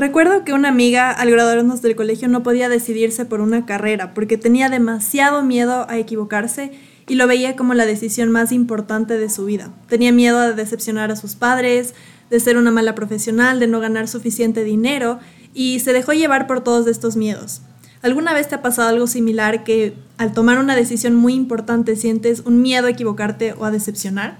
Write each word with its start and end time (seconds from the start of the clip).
Recuerdo 0.00 0.46
que 0.46 0.54
una 0.54 0.70
amiga 0.70 1.10
al 1.10 1.30
graduarnos 1.30 1.82
del 1.82 1.94
colegio 1.94 2.26
no 2.26 2.42
podía 2.42 2.70
decidirse 2.70 3.26
por 3.26 3.42
una 3.42 3.66
carrera 3.66 4.14
porque 4.14 4.38
tenía 4.38 4.70
demasiado 4.70 5.42
miedo 5.42 5.84
a 5.90 5.98
equivocarse 5.98 6.72
y 7.06 7.16
lo 7.16 7.26
veía 7.26 7.54
como 7.54 7.74
la 7.74 7.84
decisión 7.84 8.30
más 8.30 8.50
importante 8.50 9.18
de 9.18 9.28
su 9.28 9.44
vida. 9.44 9.70
Tenía 9.90 10.10
miedo 10.10 10.40
de 10.40 10.54
decepcionar 10.54 11.10
a 11.10 11.16
sus 11.16 11.34
padres, 11.34 11.92
de 12.30 12.40
ser 12.40 12.56
una 12.56 12.70
mala 12.70 12.94
profesional, 12.94 13.60
de 13.60 13.66
no 13.66 13.78
ganar 13.78 14.08
suficiente 14.08 14.64
dinero 14.64 15.18
y 15.52 15.80
se 15.80 15.92
dejó 15.92 16.14
llevar 16.14 16.46
por 16.46 16.64
todos 16.64 16.86
estos 16.86 17.16
miedos. 17.18 17.60
¿Alguna 18.00 18.32
vez 18.32 18.48
te 18.48 18.54
ha 18.54 18.62
pasado 18.62 18.88
algo 18.88 19.06
similar 19.06 19.64
que 19.64 19.92
al 20.16 20.32
tomar 20.32 20.58
una 20.60 20.76
decisión 20.76 21.14
muy 21.14 21.34
importante 21.34 21.94
sientes 21.94 22.40
un 22.46 22.62
miedo 22.62 22.86
a 22.86 22.90
equivocarte 22.90 23.52
o 23.52 23.66
a 23.66 23.70
decepcionar? 23.70 24.38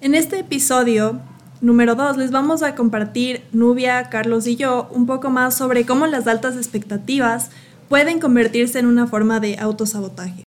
En 0.00 0.14
este 0.14 0.38
episodio 0.38 1.20
número 1.60 1.94
2 1.94 2.16
les 2.16 2.30
vamos 2.30 2.62
a 2.62 2.74
compartir, 2.74 3.42
Nubia, 3.52 4.08
Carlos 4.10 4.46
y 4.46 4.56
yo, 4.56 4.88
un 4.90 5.06
poco 5.06 5.30
más 5.30 5.54
sobre 5.54 5.86
cómo 5.86 6.06
las 6.06 6.26
altas 6.26 6.56
expectativas 6.56 7.50
pueden 7.88 8.20
convertirse 8.20 8.78
en 8.78 8.86
una 8.86 9.06
forma 9.06 9.40
de 9.40 9.58
autosabotaje. 9.58 10.44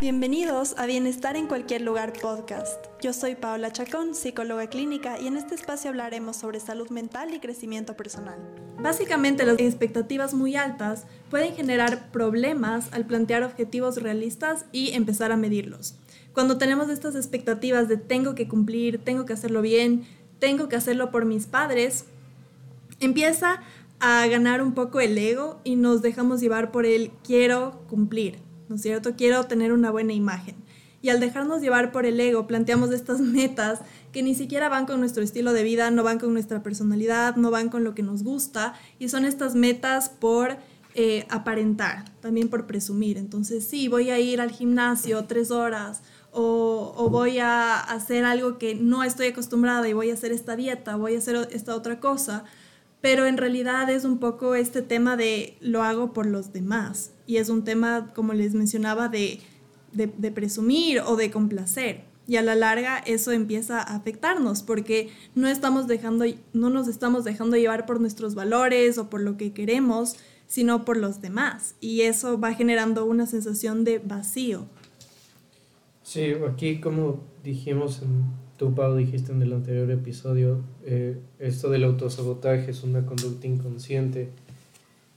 Bienvenidos 0.00 0.76
a 0.78 0.86
Bienestar 0.86 1.34
en 1.34 1.48
cualquier 1.48 1.80
lugar 1.80 2.12
podcast. 2.12 2.86
Yo 3.02 3.12
soy 3.12 3.34
Paola 3.34 3.72
Chacón, 3.72 4.14
psicóloga 4.14 4.68
clínica, 4.68 5.18
y 5.18 5.26
en 5.26 5.36
este 5.36 5.56
espacio 5.56 5.90
hablaremos 5.90 6.36
sobre 6.36 6.60
salud 6.60 6.88
mental 6.90 7.34
y 7.34 7.40
crecimiento 7.40 7.96
personal. 7.96 8.38
Básicamente 8.78 9.44
las 9.44 9.58
expectativas 9.58 10.34
muy 10.34 10.54
altas 10.54 11.02
pueden 11.30 11.56
generar 11.56 12.12
problemas 12.12 12.86
al 12.92 13.06
plantear 13.06 13.42
objetivos 13.42 14.00
realistas 14.00 14.66
y 14.70 14.92
empezar 14.92 15.32
a 15.32 15.36
medirlos. 15.36 15.96
Cuando 16.32 16.58
tenemos 16.58 16.88
estas 16.88 17.14
expectativas 17.14 17.88
de 17.88 17.96
tengo 17.96 18.34
que 18.34 18.48
cumplir, 18.48 18.98
tengo 18.98 19.24
que 19.26 19.32
hacerlo 19.32 19.62
bien, 19.62 20.06
tengo 20.38 20.68
que 20.68 20.76
hacerlo 20.76 21.10
por 21.10 21.24
mis 21.24 21.46
padres, 21.46 22.04
empieza 23.00 23.60
a 24.00 24.26
ganar 24.28 24.62
un 24.62 24.74
poco 24.74 25.00
el 25.00 25.18
ego 25.18 25.60
y 25.64 25.76
nos 25.76 26.02
dejamos 26.02 26.40
llevar 26.40 26.70
por 26.70 26.86
el 26.86 27.10
quiero 27.24 27.82
cumplir 27.88 28.48
¿no 28.68 28.76
es 28.76 28.82
cierto? 28.82 29.14
Quiero 29.16 29.44
tener 29.44 29.72
una 29.72 29.90
buena 29.90 30.12
imagen. 30.12 30.56
Y 31.00 31.10
al 31.10 31.20
dejarnos 31.20 31.62
llevar 31.62 31.92
por 31.92 32.06
el 32.06 32.18
ego, 32.18 32.46
planteamos 32.46 32.90
estas 32.90 33.20
metas 33.20 33.80
que 34.12 34.22
ni 34.22 34.34
siquiera 34.34 34.68
van 34.68 34.86
con 34.86 35.00
nuestro 35.00 35.22
estilo 35.22 35.52
de 35.52 35.62
vida, 35.62 35.90
no 35.90 36.02
van 36.02 36.18
con 36.18 36.32
nuestra 36.32 36.62
personalidad, 36.62 37.36
no 37.36 37.50
van 37.50 37.68
con 37.68 37.84
lo 37.84 37.94
que 37.94 38.02
nos 38.02 38.22
gusta, 38.22 38.74
y 38.98 39.08
son 39.08 39.24
estas 39.24 39.54
metas 39.54 40.08
por 40.08 40.56
eh, 40.94 41.26
aparentar, 41.28 42.04
también 42.20 42.48
por 42.48 42.66
presumir. 42.66 43.16
Entonces, 43.16 43.64
sí, 43.64 43.88
voy 43.88 44.10
a 44.10 44.18
ir 44.18 44.40
al 44.40 44.50
gimnasio 44.50 45.24
tres 45.24 45.50
horas, 45.50 46.02
o, 46.32 47.08
voy 47.10 47.38
a 47.38 47.80
hacer 47.80 48.24
algo 48.24 48.58
que 48.58 48.74
no 48.74 49.02
estoy 49.02 49.28
acostumbrada 49.28 49.88
y 49.88 49.92
voy 49.92 50.10
a 50.10 50.14
hacer 50.14 50.32
esta 50.32 50.56
dieta, 50.56 50.96
voy 50.96 51.14
a 51.14 51.18
hacer 51.18 51.48
esta 51.50 51.74
otra 51.74 52.00
cosa, 52.00 52.44
pero 53.00 53.26
en 53.26 53.36
realidad 53.36 53.88
es 53.90 54.04
un 54.04 54.18
poco 54.18 54.54
este 54.54 54.82
tema 54.82 55.16
de 55.16 55.56
lo 55.60 55.82
hago 55.82 56.12
por 56.12 56.26
los 56.26 56.52
demás 56.52 57.12
y 57.26 57.36
es 57.36 57.48
un 57.48 57.64
tema, 57.64 58.12
como 58.14 58.34
les 58.34 58.54
mencionaba, 58.54 59.08
de, 59.08 59.40
de, 59.92 60.30
presumir 60.30 61.00
o 61.00 61.16
de 61.16 61.30
complacer. 61.30 62.04
Y 62.26 62.36
a 62.36 62.42
la 62.42 62.54
larga 62.54 62.98
eso 62.98 63.32
empieza 63.32 63.78
a 63.78 63.96
afectarnos 63.96 64.62
porque 64.62 65.10
no, 65.34 65.48
estamos 65.48 65.86
dejando, 65.86 66.26
no 66.52 66.68
nos 66.68 66.88
estamos 66.88 67.24
dejando 67.24 67.56
llevar 67.56 67.86
por 67.86 68.00
nuestros 68.00 68.34
valores 68.34 68.98
o 68.98 69.08
por 69.08 69.22
lo 69.22 69.38
que 69.38 69.52
queremos, 69.52 70.16
sino 70.46 70.84
por 70.84 70.98
los 70.98 71.22
demás. 71.22 71.74
Y 71.80 72.02
eso 72.02 72.38
va 72.38 72.52
generando 72.52 73.06
una 73.06 73.26
sensación 73.26 73.84
de 73.84 73.98
vacío. 73.98 74.66
Sí, 76.08 76.34
aquí 76.50 76.80
como 76.80 77.22
dijimos 77.44 78.00
en 78.00 78.24
tú, 78.56 78.74
Pau, 78.74 78.96
dijiste 78.96 79.30
en 79.30 79.42
el 79.42 79.52
anterior 79.52 79.90
episodio, 79.90 80.62
eh, 80.82 81.18
esto 81.38 81.68
del 81.68 81.84
autosabotaje 81.84 82.70
es 82.70 82.82
una 82.82 83.04
conducta 83.04 83.46
inconsciente. 83.46 84.30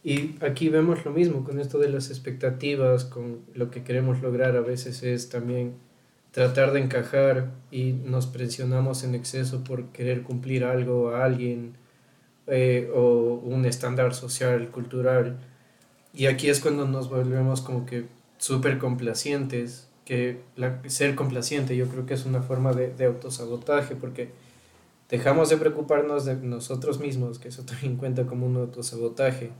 Y 0.03 0.35
aquí 0.43 0.67
vemos 0.67 1.05
lo 1.05 1.11
mismo 1.11 1.45
con 1.45 1.61
esto 1.61 1.79
de 1.79 1.87
las 1.87 2.09
expectativas, 2.09 3.05
con 3.05 3.39
lo 3.53 3.71
que 3.71 3.83
queremos 3.83 4.21
lograr. 4.21 4.57
A 4.57 4.59
veces 4.59 5.01
es 5.01 5.29
también 5.29 5.75
tratar 6.31 6.73
de 6.73 6.81
encajar 6.81 7.53
y 7.71 7.93
nos 7.93 8.27
presionamos 8.27 9.05
en 9.05 9.15
exceso 9.15 9.63
por 9.63 9.93
querer 9.93 10.23
cumplir 10.23 10.65
algo 10.65 11.11
a 11.11 11.23
alguien 11.23 11.71
eh, 12.47 12.91
o 12.93 13.35
un 13.45 13.63
estándar 13.63 14.13
social, 14.13 14.71
cultural. 14.71 15.39
Y 16.13 16.25
aquí 16.25 16.49
es 16.49 16.59
cuando 16.59 16.85
nos 16.85 17.09
volvemos 17.09 17.61
como 17.61 17.85
que 17.85 18.07
súper 18.39 18.77
complacientes 18.77 19.87
que 20.05 20.41
ser 20.87 21.15
complaciente 21.15 21.75
yo 21.75 21.87
creo 21.87 22.05
que 22.05 22.13
es 22.13 22.25
una 22.25 22.41
forma 22.41 22.73
de, 22.73 22.93
de, 22.93 23.05
autosabotaje 23.05 23.95
porque 23.95 24.29
dejamos 25.09 25.49
de 25.49 25.57
preocuparnos 25.57 26.25
de 26.25 26.35
nosotros 26.35 26.99
mismos, 26.99 27.37
que 27.37 27.49
eso 27.49 27.63
también 27.65 27.97
cuenta 27.97 28.25
como 28.25 28.45
un 28.45 28.57
autosabotaje, 28.57 29.51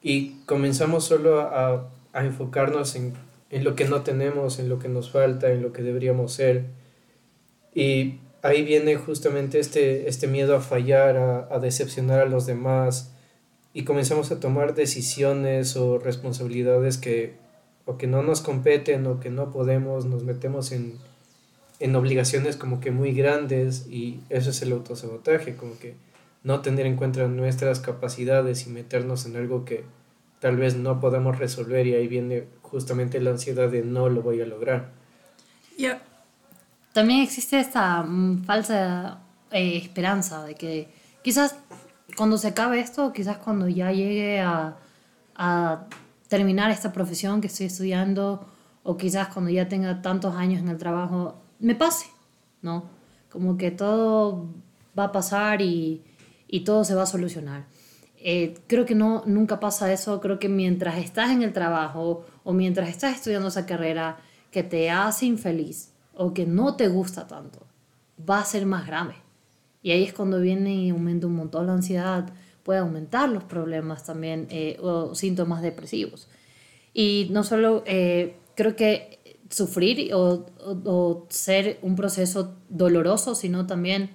y 0.00 0.34
comenzamos 0.46 1.04
solo 1.04 1.40
a, 1.40 1.88
a 2.12 2.24
enfocarnos 2.24 2.94
en, 2.94 3.14
en, 3.50 3.64
lo 3.64 3.74
que 3.74 3.86
no 3.86 4.02
tenemos, 4.02 4.60
en 4.60 4.68
lo 4.68 4.78
que 4.78 4.88
nos 4.88 5.10
falta, 5.10 5.50
en 5.50 5.60
lo 5.60 5.72
que 5.72 5.82
deberíamos 5.82 6.32
ser. 6.32 6.66
Y 7.74 8.20
ahí 8.42 8.62
viene 8.62 8.94
justamente 8.96 9.58
este, 9.58 10.08
este 10.08 10.28
miedo 10.28 10.54
a 10.54 10.60
fallar, 10.60 11.16
a, 11.16 11.48
a 11.52 11.58
decepcionar 11.58 12.20
a 12.20 12.26
los 12.26 12.46
demás, 12.46 13.12
y 13.74 13.84
comenzamos 13.84 14.30
a 14.30 14.38
tomar 14.38 14.74
decisiones 14.74 15.76
o 15.76 15.98
responsabilidades 15.98 16.96
que 16.96 17.47
o 17.88 17.96
que 17.96 18.06
no 18.06 18.22
nos 18.22 18.42
competen 18.42 19.06
o 19.06 19.18
que 19.18 19.30
no 19.30 19.50
podemos, 19.50 20.04
nos 20.04 20.22
metemos 20.22 20.72
en, 20.72 20.98
en 21.80 21.96
obligaciones 21.96 22.58
como 22.58 22.80
que 22.80 22.90
muy 22.90 23.14
grandes 23.14 23.86
y 23.88 24.20
eso 24.28 24.50
es 24.50 24.60
el 24.60 24.72
autosabotaje, 24.72 25.56
como 25.56 25.78
que 25.78 25.94
no 26.44 26.60
tener 26.60 26.84
en 26.84 26.96
cuenta 26.96 27.26
nuestras 27.28 27.80
capacidades 27.80 28.66
y 28.66 28.70
meternos 28.70 29.24
en 29.24 29.36
algo 29.36 29.64
que 29.64 29.84
tal 30.38 30.58
vez 30.58 30.76
no 30.76 31.00
podemos 31.00 31.38
resolver 31.38 31.86
y 31.86 31.94
ahí 31.94 32.08
viene 32.08 32.44
justamente 32.60 33.22
la 33.22 33.30
ansiedad 33.30 33.70
de 33.70 33.82
no 33.82 34.10
lo 34.10 34.20
voy 34.20 34.42
a 34.42 34.46
lograr. 34.46 34.90
También 36.92 37.20
existe 37.20 37.58
esta 37.58 38.02
mm, 38.02 38.44
falsa 38.44 39.20
eh, 39.50 39.78
esperanza 39.78 40.44
de 40.44 40.54
que 40.56 40.88
quizás 41.22 41.56
cuando 42.18 42.36
se 42.36 42.48
acabe 42.48 42.80
esto, 42.80 43.14
quizás 43.14 43.38
cuando 43.38 43.66
ya 43.66 43.92
llegue 43.92 44.40
a, 44.40 44.76
a 45.36 45.86
terminar 46.28 46.70
esta 46.70 46.92
profesión 46.92 47.40
que 47.40 47.48
estoy 47.48 47.66
estudiando 47.66 48.46
o 48.82 48.96
quizás 48.96 49.28
cuando 49.28 49.50
ya 49.50 49.68
tenga 49.68 50.00
tantos 50.02 50.34
años 50.34 50.60
en 50.60 50.68
el 50.68 50.78
trabajo, 50.78 51.42
me 51.58 51.74
pase, 51.74 52.06
¿no? 52.62 52.84
Como 53.30 53.56
que 53.56 53.70
todo 53.70 54.46
va 54.98 55.04
a 55.04 55.12
pasar 55.12 55.60
y, 55.60 56.02
y 56.46 56.60
todo 56.60 56.84
se 56.84 56.94
va 56.94 57.02
a 57.02 57.06
solucionar. 57.06 57.66
Eh, 58.16 58.58
creo 58.66 58.84
que 58.84 58.94
no, 58.94 59.22
nunca 59.26 59.60
pasa 59.60 59.92
eso, 59.92 60.20
creo 60.20 60.38
que 60.38 60.48
mientras 60.48 60.98
estás 60.98 61.30
en 61.30 61.42
el 61.42 61.52
trabajo 61.52 62.26
o 62.42 62.52
mientras 62.52 62.88
estás 62.88 63.14
estudiando 63.14 63.48
esa 63.48 63.64
carrera 63.64 64.18
que 64.50 64.62
te 64.62 64.90
hace 64.90 65.26
infeliz 65.26 65.92
o 66.14 66.34
que 66.34 66.44
no 66.46 66.74
te 66.74 66.88
gusta 66.88 67.28
tanto, 67.28 67.66
va 68.28 68.40
a 68.40 68.44
ser 68.44 68.66
más 68.66 68.86
grave. 68.86 69.14
Y 69.82 69.92
ahí 69.92 70.02
es 70.02 70.12
cuando 70.12 70.40
viene 70.40 70.74
y 70.74 70.90
aumenta 70.90 71.28
un 71.28 71.36
montón 71.36 71.68
la 71.68 71.74
ansiedad, 71.74 72.28
puede 72.68 72.80
aumentar 72.80 73.30
los 73.30 73.44
problemas 73.44 74.04
también 74.04 74.46
eh, 74.50 74.76
o 74.82 75.14
síntomas 75.14 75.62
depresivos. 75.62 76.28
Y 76.92 77.28
no 77.30 77.42
solo 77.42 77.82
eh, 77.86 78.36
creo 78.56 78.76
que 78.76 79.20
sufrir 79.48 80.12
o, 80.12 80.44
o, 80.84 81.26
ser 81.30 81.78
un 81.80 81.96
proceso 81.96 82.58
doloroso, 82.68 83.34
sino 83.34 83.66
también 83.66 84.10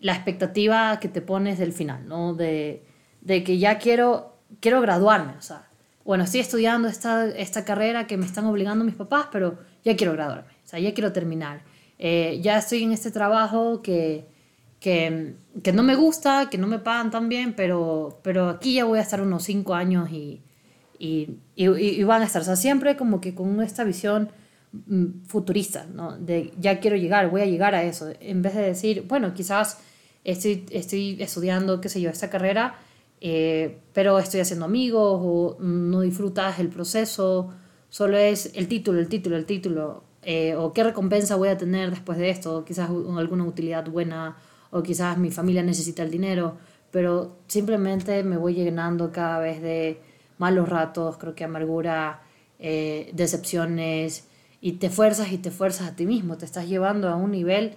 la 0.00 0.12
expectativa 0.12 1.00
que 1.00 1.08
te 1.08 1.22
pones 1.22 1.58
del 1.58 1.72
final, 1.72 2.06
¿no? 2.06 2.34
De, 2.34 2.84
de 3.22 3.42
que 3.42 3.56
ya 3.56 3.78
quiero, 3.78 4.36
quiero 4.60 4.82
graduarme, 4.82 5.32
o 5.38 5.40
sea, 5.40 5.70
bueno, 6.04 6.24
estoy 6.24 6.40
estudiando 6.40 6.88
esta, 6.88 7.26
esta 7.26 7.64
carrera 7.64 8.06
que 8.06 8.18
me 8.18 8.26
están 8.26 8.44
obligando 8.44 8.84
mis 8.84 8.96
papás, 8.96 9.28
pero 9.32 9.60
ya 9.82 9.96
quiero 9.96 10.12
graduarme, 10.12 10.50
o 10.62 10.68
sea, 10.68 10.78
ya 10.78 10.92
quiero 10.92 11.14
terminar. 11.14 11.62
Eh, 11.98 12.38
ya 12.42 12.58
estoy 12.58 12.82
en 12.82 12.92
este 12.92 13.10
trabajo 13.10 13.80
que, 13.80 14.26
que, 14.78 15.36
que, 15.62 15.72
no 15.72 15.82
me 15.82 15.94
gusta, 15.94 16.48
que 16.50 16.58
no 16.58 16.66
me 16.66 16.78
pagan 16.78 17.10
tan 17.10 17.28
bien, 17.28 17.54
pero, 17.54 18.20
pero 18.22 18.48
aquí 18.48 18.74
ya 18.74 18.84
voy 18.84 18.98
a 18.98 19.02
estar 19.02 19.20
unos 19.20 19.44
cinco 19.44 19.74
años 19.74 20.10
y, 20.10 20.42
y, 20.98 21.38
y, 21.54 22.02
van 22.02 22.22
a 22.22 22.26
estar, 22.26 22.44
siempre 22.56 22.96
como 22.96 23.20
que 23.20 23.34
con 23.34 23.60
esta 23.62 23.84
visión 23.84 24.30
mm, 24.72 25.24
futurista, 25.26 25.86
¿no? 25.86 26.16
De 26.18 26.52
ya 26.58 26.80
quiero 26.80 26.96
llegar, 26.96 27.30
voy 27.30 27.42
a 27.42 27.46
llegar 27.46 27.74
a 27.74 27.84
eso, 27.84 28.10
en 28.20 28.42
vez 28.42 28.54
de 28.54 28.62
decir, 28.62 29.04
bueno, 29.08 29.34
quizás 29.34 29.78
estoy, 30.24 30.66
estoy 30.70 31.16
estudiando, 31.20 31.80
qué 31.80 31.88
sé 31.88 32.00
yo, 32.00 32.10
esta 32.10 32.30
carrera, 32.30 32.78
eh, 33.20 33.78
pero 33.92 34.18
estoy 34.18 34.40
haciendo 34.40 34.64
amigos 34.64 35.20
o 35.22 35.56
no 35.60 36.00
disfrutas 36.02 36.58
el 36.58 36.68
proceso, 36.68 37.52
solo 37.88 38.16
es 38.18 38.52
el 38.54 38.68
título, 38.68 39.00
el 39.00 39.08
título, 39.08 39.36
el 39.36 39.46
título, 39.46 40.04
eh, 40.22 40.54
o 40.56 40.72
qué 40.72 40.84
recompensa 40.84 41.36
voy 41.36 41.48
a 41.48 41.56
tener 41.56 41.90
después 41.90 42.18
de 42.18 42.30
esto, 42.30 42.64
quizás 42.64 42.90
alguna 42.90 43.44
utilidad 43.44 43.88
buena 43.88 44.36
o 44.70 44.82
quizás 44.82 45.18
mi 45.18 45.30
familia 45.30 45.62
necesita 45.62 46.02
el 46.02 46.10
dinero, 46.10 46.56
pero 46.90 47.36
simplemente 47.46 48.22
me 48.22 48.36
voy 48.36 48.54
llenando 48.54 49.12
cada 49.12 49.38
vez 49.38 49.60
de 49.60 50.00
malos 50.38 50.68
ratos, 50.68 51.16
creo 51.18 51.34
que 51.34 51.44
amargura, 51.44 52.22
eh, 52.58 53.10
decepciones, 53.14 54.28
y 54.60 54.72
te 54.72 54.90
fuerzas 54.90 55.32
y 55.32 55.38
te 55.38 55.50
fuerzas 55.50 55.88
a 55.88 55.96
ti 55.96 56.06
mismo, 56.06 56.36
te 56.36 56.44
estás 56.44 56.68
llevando 56.68 57.08
a 57.08 57.16
un 57.16 57.30
nivel 57.30 57.74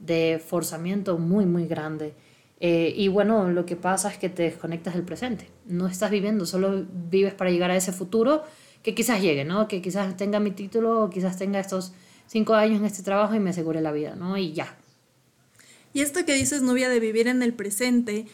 de 0.00 0.42
forzamiento 0.44 1.18
muy, 1.18 1.46
muy 1.46 1.66
grande. 1.66 2.14
Eh, 2.60 2.92
y 2.96 3.08
bueno, 3.08 3.50
lo 3.50 3.66
que 3.66 3.76
pasa 3.76 4.10
es 4.10 4.18
que 4.18 4.28
te 4.28 4.44
desconectas 4.44 4.94
del 4.94 5.04
presente. 5.04 5.48
No 5.66 5.86
estás 5.86 6.10
viviendo, 6.10 6.46
solo 6.46 6.84
vives 7.10 7.34
para 7.34 7.50
llegar 7.50 7.70
a 7.70 7.76
ese 7.76 7.92
futuro 7.92 8.42
que 8.82 8.94
quizás 8.94 9.20
llegue, 9.20 9.44
¿no? 9.44 9.68
Que 9.68 9.80
quizás 9.80 10.16
tenga 10.16 10.40
mi 10.40 10.50
título, 10.50 11.04
o 11.04 11.10
quizás 11.10 11.36
tenga 11.36 11.58
estos 11.60 11.92
cinco 12.26 12.54
años 12.54 12.80
en 12.80 12.86
este 12.86 13.02
trabajo 13.02 13.34
y 13.34 13.40
me 13.40 13.50
asegure 13.50 13.80
la 13.80 13.92
vida, 13.92 14.14
¿no? 14.14 14.36
Y 14.36 14.52
ya. 14.52 14.76
Y 15.94 16.00
esto 16.00 16.26
que 16.26 16.34
dices, 16.34 16.60
novia, 16.60 16.88
de 16.88 16.98
vivir 16.98 17.28
en 17.28 17.40
el 17.42 17.54
presente, 17.54 18.26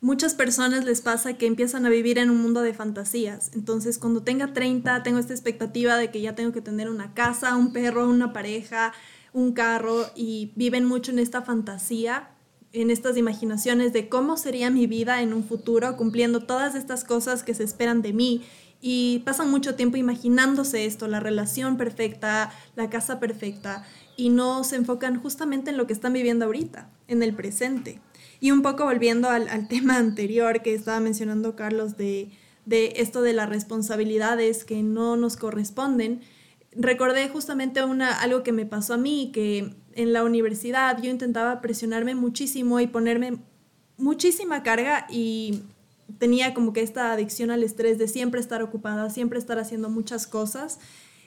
muchas 0.00 0.34
personas 0.34 0.84
les 0.84 1.00
pasa 1.00 1.34
que 1.34 1.46
empiezan 1.46 1.84
a 1.84 1.90
vivir 1.90 2.16
en 2.16 2.30
un 2.30 2.40
mundo 2.40 2.62
de 2.62 2.72
fantasías. 2.72 3.50
Entonces, 3.54 3.98
cuando 3.98 4.22
tenga 4.22 4.52
30, 4.52 5.02
tengo 5.02 5.18
esta 5.18 5.34
expectativa 5.34 5.96
de 5.96 6.12
que 6.12 6.20
ya 6.20 6.36
tengo 6.36 6.52
que 6.52 6.60
tener 6.60 6.88
una 6.88 7.14
casa, 7.14 7.56
un 7.56 7.72
perro, 7.72 8.08
una 8.08 8.32
pareja, 8.32 8.92
un 9.32 9.52
carro, 9.52 10.06
y 10.14 10.52
viven 10.54 10.84
mucho 10.84 11.10
en 11.10 11.18
esta 11.18 11.42
fantasía, 11.42 12.30
en 12.72 12.88
estas 12.88 13.16
imaginaciones 13.16 13.92
de 13.92 14.08
cómo 14.08 14.36
sería 14.36 14.70
mi 14.70 14.86
vida 14.86 15.20
en 15.20 15.34
un 15.34 15.42
futuro, 15.42 15.96
cumpliendo 15.96 16.44
todas 16.46 16.76
estas 16.76 17.02
cosas 17.02 17.42
que 17.42 17.54
se 17.54 17.64
esperan 17.64 18.00
de 18.00 18.12
mí 18.12 18.44
y 18.80 19.20
pasan 19.20 19.50
mucho 19.50 19.74
tiempo 19.74 19.96
imaginándose 19.96 20.84
esto, 20.84 21.08
la 21.08 21.20
relación 21.20 21.76
perfecta, 21.76 22.52
la 22.76 22.90
casa 22.90 23.18
perfecta, 23.18 23.84
y 24.16 24.30
no 24.30 24.64
se 24.64 24.76
enfocan 24.76 25.20
justamente 25.20 25.70
en 25.70 25.76
lo 25.76 25.86
que 25.86 25.92
están 25.92 26.12
viviendo 26.12 26.44
ahorita, 26.44 26.90
en 27.06 27.22
el 27.22 27.34
presente. 27.34 28.00
Y 28.40 28.50
un 28.50 28.62
poco 28.62 28.84
volviendo 28.84 29.28
al, 29.30 29.68
tema 29.68 29.96
anterior 29.96 30.62
que 30.62 30.74
estaba 30.74 31.00
mencionando 31.00 31.56
Carlos 31.56 31.96
de, 31.96 32.30
de 32.66 32.94
esto 32.96 33.22
de 33.22 33.32
las 33.32 33.48
responsabilidades 33.48 34.64
que 34.64 34.82
no 34.82 35.16
nos 35.16 35.36
corresponden, 35.36 36.20
recordé 36.72 37.28
justamente 37.28 37.82
una, 37.82 38.20
algo 38.20 38.42
que 38.42 38.52
me 38.52 38.66
pasó 38.66 38.94
a 38.94 38.98
mí, 38.98 39.30
que 39.32 39.74
en 39.94 40.12
la 40.12 40.22
universidad 40.22 41.00
yo 41.02 41.10
intentaba 41.10 41.60
presionarme 41.60 42.14
muchísimo 42.14 42.78
y 42.78 42.86
ponerme 42.86 43.38
muchísima 43.96 44.62
carga 44.62 45.06
y 45.10 45.62
tenía 46.18 46.54
como 46.54 46.72
que 46.72 46.82
esta 46.82 47.12
adicción 47.12 47.50
al 47.50 47.62
estrés 47.62 47.98
de 47.98 48.08
siempre 48.08 48.40
estar 48.40 48.62
ocupada, 48.62 49.10
siempre 49.10 49.38
estar 49.38 49.58
haciendo 49.58 49.90
muchas 49.90 50.26
cosas. 50.26 50.78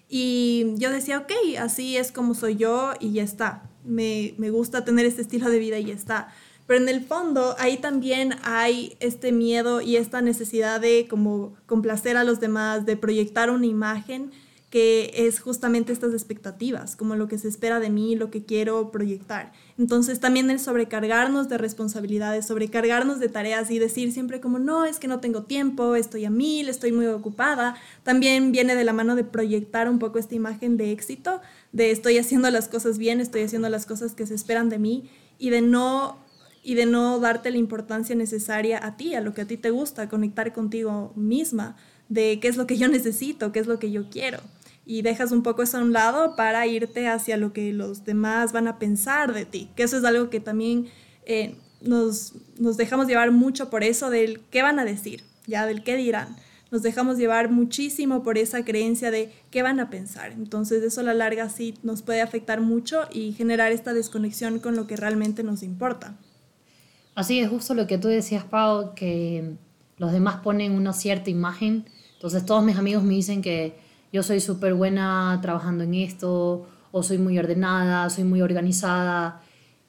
Y 0.09 0.73
yo 0.77 0.91
decía, 0.91 1.19
ok, 1.19 1.31
así 1.59 1.97
es 1.97 2.11
como 2.11 2.33
soy 2.33 2.55
yo 2.55 2.93
y 2.99 3.13
ya 3.13 3.23
está. 3.23 3.69
Me, 3.85 4.33
me 4.37 4.49
gusta 4.49 4.83
tener 4.83 5.05
este 5.05 5.21
estilo 5.21 5.49
de 5.49 5.59
vida 5.59 5.77
y 5.79 5.85
ya 5.85 5.93
está. 5.93 6.33
Pero 6.67 6.81
en 6.81 6.89
el 6.89 7.05
fondo 7.05 7.55
ahí 7.59 7.77
también 7.77 8.35
hay 8.43 8.95
este 8.99 9.31
miedo 9.31 9.81
y 9.81 9.97
esta 9.97 10.21
necesidad 10.21 10.79
de 10.79 11.07
como 11.09 11.53
complacer 11.65 12.17
a 12.17 12.23
los 12.23 12.39
demás, 12.39 12.85
de 12.85 12.97
proyectar 12.97 13.49
una 13.49 13.65
imagen 13.65 14.31
que 14.71 15.11
es 15.13 15.41
justamente 15.41 15.91
estas 15.91 16.13
expectativas, 16.13 16.95
como 16.95 17.17
lo 17.17 17.27
que 17.27 17.37
se 17.37 17.49
espera 17.49 17.81
de 17.81 17.89
mí, 17.89 18.15
lo 18.15 18.31
que 18.31 18.45
quiero 18.45 18.89
proyectar. 18.89 19.51
Entonces 19.77 20.21
también 20.21 20.49
el 20.49 20.61
sobrecargarnos 20.61 21.49
de 21.49 21.57
responsabilidades, 21.57 22.47
sobrecargarnos 22.47 23.19
de 23.19 23.27
tareas 23.27 23.69
y 23.69 23.79
decir 23.79 24.13
siempre 24.13 24.39
como, 24.39 24.59
no, 24.59 24.85
es 24.85 24.97
que 24.97 25.09
no 25.09 25.19
tengo 25.19 25.43
tiempo, 25.43 25.95
estoy 25.95 26.23
a 26.23 26.29
mil, 26.29 26.69
estoy 26.69 26.93
muy 26.93 27.05
ocupada, 27.07 27.75
también 28.03 28.53
viene 28.53 28.73
de 28.75 28.85
la 28.85 28.93
mano 28.93 29.17
de 29.17 29.25
proyectar 29.25 29.89
un 29.89 29.99
poco 29.99 30.19
esta 30.19 30.35
imagen 30.35 30.77
de 30.77 30.93
éxito, 30.93 31.41
de 31.73 31.91
estoy 31.91 32.17
haciendo 32.17 32.49
las 32.49 32.69
cosas 32.69 32.97
bien, 32.97 33.19
estoy 33.19 33.41
haciendo 33.41 33.67
las 33.67 33.85
cosas 33.85 34.15
que 34.15 34.25
se 34.25 34.35
esperan 34.35 34.69
de 34.69 34.79
mí 34.79 35.09
y 35.37 35.49
de 35.49 35.61
no 35.61 36.17
y 36.63 36.75
de 36.75 36.85
no 36.85 37.19
darte 37.19 37.51
la 37.51 37.57
importancia 37.57 38.15
necesaria 38.15 38.85
a 38.85 38.95
ti, 38.95 39.15
a 39.15 39.21
lo 39.21 39.33
que 39.33 39.41
a 39.41 39.47
ti 39.47 39.57
te 39.57 39.71
gusta, 39.71 40.07
conectar 40.07 40.53
contigo 40.53 41.11
misma, 41.15 41.75
de 42.07 42.39
qué 42.39 42.47
es 42.47 42.55
lo 42.55 42.67
que 42.67 42.77
yo 42.77 42.87
necesito, 42.87 43.51
qué 43.51 43.59
es 43.59 43.67
lo 43.67 43.79
que 43.79 43.91
yo 43.91 44.09
quiero 44.09 44.39
y 44.85 45.01
dejas 45.01 45.31
un 45.31 45.43
poco 45.43 45.63
eso 45.63 45.77
a 45.77 45.81
un 45.81 45.93
lado 45.93 46.35
para 46.35 46.65
irte 46.67 47.07
hacia 47.07 47.37
lo 47.37 47.53
que 47.53 47.71
los 47.73 48.03
demás 48.03 48.51
van 48.51 48.67
a 48.67 48.79
pensar 48.79 49.33
de 49.33 49.45
ti, 49.45 49.69
que 49.75 49.83
eso 49.83 49.97
es 49.97 50.03
algo 50.03 50.29
que 50.29 50.39
también 50.39 50.87
eh, 51.25 51.55
nos, 51.81 52.33
nos 52.57 52.77
dejamos 52.77 53.07
llevar 53.07 53.31
mucho 53.31 53.69
por 53.69 53.83
eso 53.83 54.09
del 54.09 54.41
qué 54.49 54.61
van 54.61 54.79
a 54.79 54.85
decir, 54.85 55.23
ya 55.47 55.65
del 55.65 55.83
qué 55.83 55.95
dirán. 55.95 56.35
Nos 56.71 56.83
dejamos 56.83 57.17
llevar 57.17 57.51
muchísimo 57.51 58.23
por 58.23 58.37
esa 58.37 58.63
creencia 58.63 59.11
de 59.11 59.29
qué 59.49 59.61
van 59.61 59.81
a 59.81 59.89
pensar. 59.89 60.31
Entonces 60.31 60.81
eso 60.83 61.01
a 61.01 61.03
la 61.03 61.13
larga 61.13 61.49
sí 61.49 61.73
nos 61.83 62.01
puede 62.01 62.21
afectar 62.21 62.61
mucho 62.61 63.01
y 63.11 63.33
generar 63.33 63.73
esta 63.73 63.93
desconexión 63.93 64.59
con 64.59 64.77
lo 64.77 64.87
que 64.87 64.95
realmente 64.95 65.43
nos 65.43 65.63
importa. 65.63 66.15
Así 67.13 67.39
es 67.39 67.49
justo 67.49 67.73
lo 67.73 67.87
que 67.87 67.97
tú 67.97 68.07
decías, 68.07 68.45
Pau, 68.45 68.95
que 68.95 69.55
los 69.97 70.13
demás 70.13 70.37
ponen 70.37 70.71
una 70.71 70.93
cierta 70.93 71.29
imagen. 71.29 71.85
Entonces 72.13 72.45
todos 72.45 72.63
mis 72.63 72.77
amigos 72.77 73.03
me 73.03 73.15
dicen 73.15 73.41
que 73.41 73.75
yo 74.11 74.23
soy 74.23 74.39
súper 74.39 74.73
buena 74.73 75.39
trabajando 75.41 75.83
en 75.83 75.93
esto, 75.93 76.67
o 76.91 77.03
soy 77.03 77.17
muy 77.17 77.37
ordenada, 77.39 78.09
soy 78.09 78.23
muy 78.25 78.41
organizada. 78.41 79.41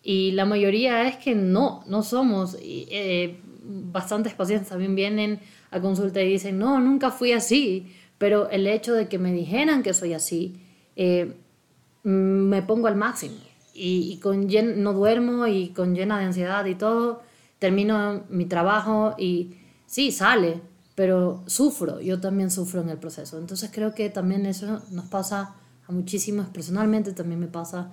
Y 0.03 0.33
la 0.33 0.45
mayoría 0.45 1.09
es 1.09 1.17
que 1.17 1.35
no, 1.35 1.83
no 1.87 2.03
somos. 2.03 2.57
Y, 2.61 2.87
eh, 2.91 3.41
bastantes 3.65 4.35
pacientes 4.35 4.69
también 4.69 4.95
vienen 4.95 5.41
a 5.71 5.81
consulta 5.81 6.21
y 6.21 6.29
dicen, 6.29 6.59
no, 6.59 6.81
nunca 6.81 7.11
fui 7.11 7.33
así. 7.33 7.93
Pero 8.19 8.49
el 8.51 8.67
hecho 8.67 8.95
de 8.95 9.09
que 9.09 9.19
me 9.19 9.33
dijeran 9.33 9.83
que 9.83 9.95
soy 9.95 10.13
así, 10.13 10.61
eh, 10.95 11.35
me 12.05 12.63
pongo 12.63 12.87
al 12.87 12.97
máximo. 12.97 13.37
Y, 13.75 14.19
con 14.19 14.47
no 14.83 14.93
duermo 14.93 15.47
y 15.47 15.69
con 15.69 15.95
llena 15.95 16.19
de 16.19 16.27
ansiedad 16.27 16.65
y 16.67 16.75
todo, 16.75 17.23
termino 17.59 18.25
mi 18.29 18.45
trabajo 18.45 19.15
y 19.19 19.57
sí, 19.87 20.13
sale, 20.13 20.61
pero 20.95 21.43
sufro, 21.47 22.01
yo 22.01 22.21
también 22.21 22.51
sufro 22.51 22.81
en 22.83 22.91
el 22.91 22.99
proceso. 22.99 23.39
Entonces 23.39 23.71
creo 23.73 23.95
que 23.95 24.11
también 24.11 24.47
eso 24.47 24.83
nos 24.91 25.07
pasa 25.07 25.55
a 25.87 25.93
muchísimos, 25.93 26.49
personalmente 26.49 27.13
también 27.13 27.41
me 27.41 27.47
pasa, 27.47 27.91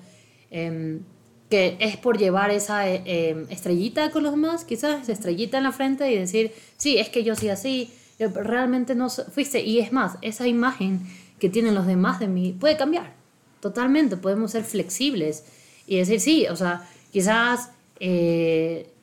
em, 0.51 1.01
que 1.49 1.77
es 1.79 1.97
por 1.97 2.17
llevar 2.17 2.51
esa 2.51 2.87
eh, 2.89 3.01
em, 3.05 3.47
estrellita 3.49 4.11
con 4.11 4.23
los 4.23 4.33
demás, 4.33 4.65
quizás 4.65 5.07
estrellita 5.09 5.57
en 5.57 5.63
la 5.63 5.71
frente 5.71 6.11
y 6.11 6.17
decir, 6.17 6.51
sí, 6.77 6.97
es 6.97 7.09
que 7.09 7.23
yo 7.23 7.35
soy 7.35 7.49
así, 7.49 7.91
realmente 8.19 8.95
no 8.95 9.09
fuiste. 9.09 9.61
Y 9.61 9.79
es 9.79 9.91
más, 9.93 10.17
esa 10.21 10.47
imagen 10.47 11.01
que 11.39 11.49
tienen 11.49 11.73
los 11.75 11.87
demás 11.87 12.19
de 12.19 12.27
mí 12.27 12.55
puede 12.59 12.77
cambiar, 12.77 13.13
totalmente, 13.61 14.17
podemos 14.17 14.51
ser 14.51 14.63
flexibles 14.65 15.45
y 15.87 15.97
decir, 15.97 16.19
sí, 16.19 16.47
o 16.47 16.55
sea, 16.55 16.87
quizás... 17.11 17.71
Eh, 18.01 18.93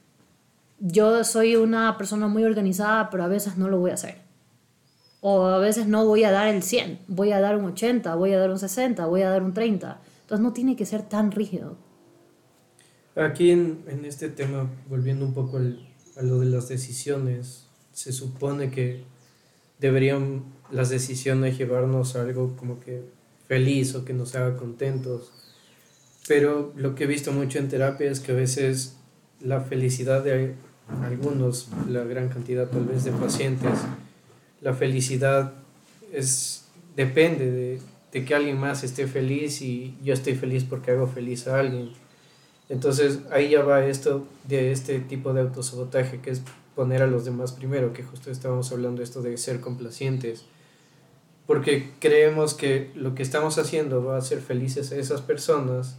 yo 0.78 1.25
soy 1.25 1.56
una 1.56 1.96
persona 1.96 2.28
muy 2.28 2.44
organizada, 2.44 3.11
pero 3.11 3.25
a 3.25 3.28
veces 3.28 3.56
no 3.56 3.69
lo 3.69 3.78
voy 3.78 3.90
a 3.90 3.94
hacer. 3.94 4.17
O 5.20 5.46
a 5.46 5.58
veces 5.58 5.87
no 5.87 6.05
voy 6.05 6.25
a 6.25 6.31
dar 6.31 6.49
el 6.49 6.62
100, 6.62 7.00
voy 7.08 7.32
a 7.32 7.40
dar 7.40 7.56
un 7.56 7.64
80, 7.64 8.14
voy 8.14 8.32
a 8.32 8.38
dar 8.38 8.50
un 8.50 8.58
60, 8.58 9.06
voy 9.06 9.23
a 9.23 9.31
dar 9.31 9.43
un 9.43 9.55
30. 9.55 10.00
Entonces 10.23 10.43
no 10.43 10.52
tiene 10.52 10.76
que 10.76 10.87
ser 10.87 11.02
tan 11.02 11.32
rígido. 11.32 11.76
Aquí 13.17 13.50
en, 13.50 13.82
en 13.88 14.05
este 14.05 14.28
tema, 14.28 14.70
volviendo 14.88 15.25
un 15.25 15.32
poco 15.32 15.56
a 15.56 16.23
lo 16.23 16.40
de 16.40 16.46
las 16.46 16.69
decisiones, 16.69 17.67
se 17.93 18.12
supone 18.12 18.70
que 18.70 19.04
deberían 19.78 20.45
las 20.71 20.90
decisiones 20.90 21.56
llevarnos 21.56 22.16
a 22.16 22.23
algo 22.23 22.56
como 22.56 22.80
que 22.80 23.02
feliz 23.49 23.95
o 23.95 24.04
que 24.04 24.12
nos 24.12 24.35
haga 24.35 24.56
contentos. 24.56 25.33
Pero 26.28 26.73
lo 26.76 26.95
que 26.95 27.04
he 27.04 27.06
visto 27.06 27.33
mucho 27.33 27.59
en 27.59 27.68
terapia 27.68 28.11
es 28.11 28.21
que 28.21 28.33
a 28.33 28.35
veces 28.35 28.96
la 29.40 29.61
felicidad 29.61 30.23
de 30.23 30.55
algunos, 31.02 31.69
la 31.88 32.05
gran 32.05 32.28
cantidad 32.28 32.69
tal 32.69 32.85
vez 32.85 33.05
de 33.05 33.12
pacientes, 33.12 33.78
la 34.61 34.75
felicidad 34.75 35.55
es, 36.12 36.64
depende 36.95 37.50
de, 37.50 37.81
que 38.25 38.35
alguien 38.35 38.59
más 38.59 38.83
esté 38.83 39.07
feliz 39.07 39.61
y 39.61 39.95
yo 40.02 40.14
estoy 40.14 40.35
feliz 40.37 40.64
porque 40.64 40.90
hago 40.90 41.07
feliz 41.07 41.47
a 41.49 41.61
alguien. 41.61 41.90
Entonces 42.71 43.21
ahí 43.31 43.50
ya 43.50 43.62
va 43.62 43.85
esto 43.85 44.26
de 44.45 44.73
este 44.73 45.00
tipo 45.00 45.35
de 45.35 45.43
autosabotaje 45.43 46.21
que 46.21 46.31
es 46.31 46.40
poner 46.75 47.02
a 47.02 47.07
los 47.07 47.26
demás 47.26 47.52
primero, 47.52 47.93
que 47.93 48.02
justo 48.02 48.31
estábamos 48.31 48.73
hablando 48.73 49.02
esto 49.02 49.21
de 49.21 49.37
ser 49.37 49.61
complacientes, 49.61 50.47
porque 51.47 51.90
creemos 52.00 52.55
que 52.55 52.90
lo 52.95 53.14
que 53.14 53.23
estamos 53.23 53.59
haciendo 53.59 54.02
va 54.02 54.14
a 54.14 54.19
hacer 54.19 54.40
felices 54.40 54.93
a 54.93 54.97
esas 54.97 55.21
personas 55.21 55.99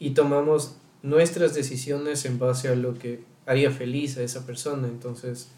y 0.00 0.10
tomamos 0.10 0.79
nuestras 1.02 1.54
decisiones 1.54 2.24
en 2.24 2.38
base 2.38 2.68
a 2.68 2.74
lo 2.74 2.94
que 2.94 3.24
haría 3.46 3.70
feliz 3.70 4.16
a 4.16 4.22
esa 4.22 4.46
persona. 4.46 4.88
Entonces, 4.88 5.48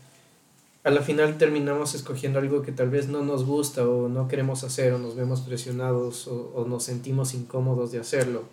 a 0.85 0.91
la 0.91 1.03
final 1.03 1.39
terminamos 1.39 1.95
escogiendo 1.95 2.39
algo 2.39 2.63
que 2.63 2.73
tal 2.73 2.91
vez 2.91 3.09
no 3.09 3.23
nos 3.23 3.45
gusta 3.45 3.87
o 3.87 4.09
no 4.09 4.29
queremos 4.29 4.65
hacer 4.65 4.93
o 4.93 4.99
nos 4.99 5.15
vemos 5.15 5.43
presionados 5.43 6.27
o, 6.27 6.67
nos 6.69 6.85
sentimos 6.85 7.35
incómodos 7.35 7.93
de 7.93 8.01
hacerlo, 8.01 8.45